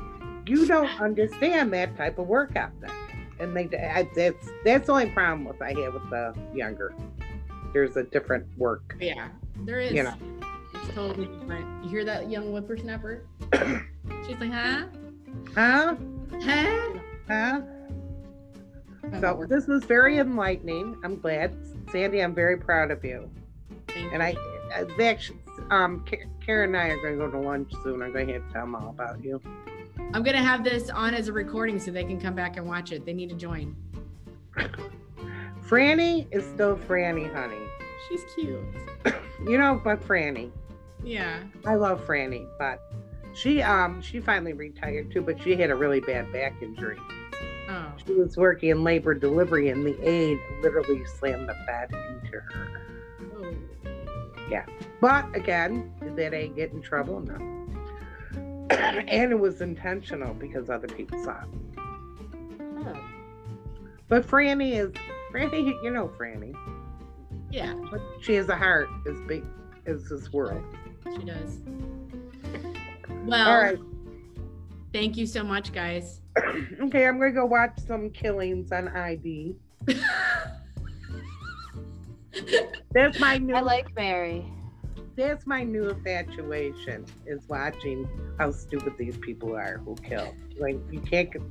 [0.47, 2.91] you don't understand that type of work ethic.
[3.39, 6.95] And they, I, that's that's the only problem with I have with the younger.
[7.73, 8.97] There's a different work.
[9.01, 9.29] Yeah.
[9.65, 9.93] There is.
[9.93, 10.15] You know.
[10.75, 11.85] It's totally different.
[11.85, 13.23] You hear that young whippersnapper?
[14.27, 14.87] She's like, huh?
[15.55, 15.97] Huh?
[16.43, 16.91] Huh?
[17.29, 17.61] Huh?
[19.21, 20.97] So this was very enlightening.
[21.03, 21.57] I'm glad,
[21.91, 22.21] Sandy.
[22.21, 23.31] I'm very proud of you.
[23.89, 24.60] Thank And I, I
[24.97, 25.39] they actually,
[25.71, 26.05] um,
[26.45, 28.03] Karen and I are going to go to lunch soon.
[28.03, 29.41] I'm going to have to tell them all about you.
[30.13, 32.91] I'm gonna have this on as a recording so they can come back and watch
[32.91, 33.07] it.
[33.07, 33.77] They need to join.
[35.69, 37.61] Franny is still Franny, honey.
[38.09, 38.61] She's cute.
[39.47, 40.51] You know, but Franny.
[41.05, 41.39] Yeah.
[41.65, 42.81] I love Franny, but
[43.35, 46.99] she um she finally retired too, but she had a really bad back injury.
[47.69, 47.93] Oh.
[48.05, 52.83] She was working in labor delivery, and the aide literally slammed the bed into her.
[53.37, 53.55] oh.
[55.01, 57.21] But again, did that aide get in trouble?
[57.21, 57.35] No.
[58.77, 61.49] and it was intentional because other people saw it.
[62.85, 62.95] Huh.
[64.09, 64.93] But Franny is
[65.33, 66.55] Franny, you know Franny,
[67.51, 69.45] Yeah, but she has a heart as big
[69.87, 70.63] as this world.
[71.17, 71.59] she does.
[73.27, 73.79] Well, All right,
[74.95, 76.23] thank you so much, guys.
[76.81, 79.57] okay, I'm gonna go watch some killings on ID.
[82.93, 83.55] That's my new.
[83.55, 84.45] I like Mary.
[85.17, 88.09] that's my new infatuation is watching
[88.39, 90.35] how stupid these people are who kill.
[90.59, 91.31] Like you can't.
[91.33, 91.43] get-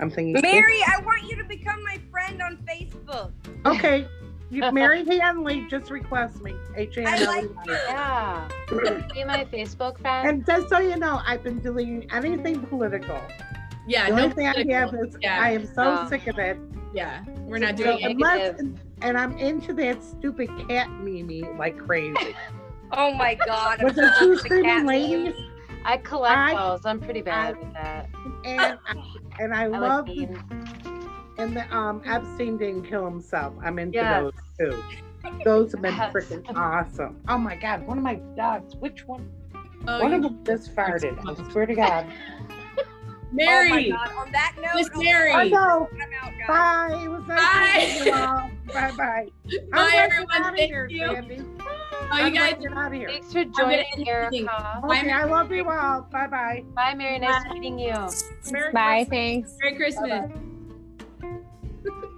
[0.00, 0.40] I'm thinking.
[0.40, 3.32] Mary, I want you to become my friend on Facebook.
[3.66, 4.08] Okay,
[4.50, 6.54] you, Mary Hainley, just request me.
[6.74, 7.64] H A I N L like E Y.
[7.66, 7.72] you.
[7.72, 8.48] Yeah.
[9.12, 10.26] Be my Facebook friend.
[10.28, 13.20] And just so you know, I've been deleting anything political.
[13.86, 15.38] Yeah, The no only thing I have is Yeah.
[15.40, 16.08] I am so Oh.
[16.08, 16.56] sick of it.
[16.94, 18.10] Yeah, we're not So doing it.
[18.12, 18.78] unless, Negative.
[19.02, 22.34] And I'm into that stupid cat meme like crazy.
[22.92, 23.80] Oh my god.
[23.84, 25.34] With I'm the two sick of cat screaming ladies,
[25.84, 26.84] I collect I- those.
[26.84, 28.08] I'm pretty bad with that.
[28.44, 28.76] and I,
[29.38, 30.40] and I, I love like the,
[31.38, 33.54] and the um Epstein didn't kill himself.
[33.62, 34.32] I'm into Yes.
[34.58, 34.82] those too.
[35.44, 36.12] Those have been Yes.
[36.12, 37.20] freaking awesome.
[37.28, 38.74] Oh my god, one of my dogs.
[38.74, 39.30] Which one?
[39.86, 41.16] Oh, one of them just farted.
[41.28, 42.12] I swear to God.
[43.32, 43.92] Mary.
[43.92, 44.16] Oh my god.
[44.16, 45.32] On that note, Miss Mary.
[45.32, 45.88] I know.
[45.92, 46.48] I'm out, guys.
[46.48, 47.02] Bye.
[47.04, 47.78] It was nice Bye.
[47.88, 48.50] meeting you all.
[48.72, 49.28] Bye bye.
[49.72, 50.56] Bye, everyone.
[50.56, 51.06] Thank here, you.
[51.06, 51.42] Sandy.
[52.12, 52.52] Oh, you I'm guys.
[52.54, 53.08] gonna get out of here.
[53.08, 54.48] Thanks for gonna joining, end the meeting.
[54.48, 54.80] Erica.
[54.84, 56.02] Okay, I love you all.
[56.10, 56.64] Bye bye.
[56.74, 57.18] Bye, Mary.
[57.18, 57.94] Nice meeting you.
[58.50, 59.04] Merry Bye.
[59.04, 59.08] Christmas.
[59.08, 59.56] Thanks.
[59.60, 60.30] Merry Christmas.
[61.22, 62.08] Bye-bye.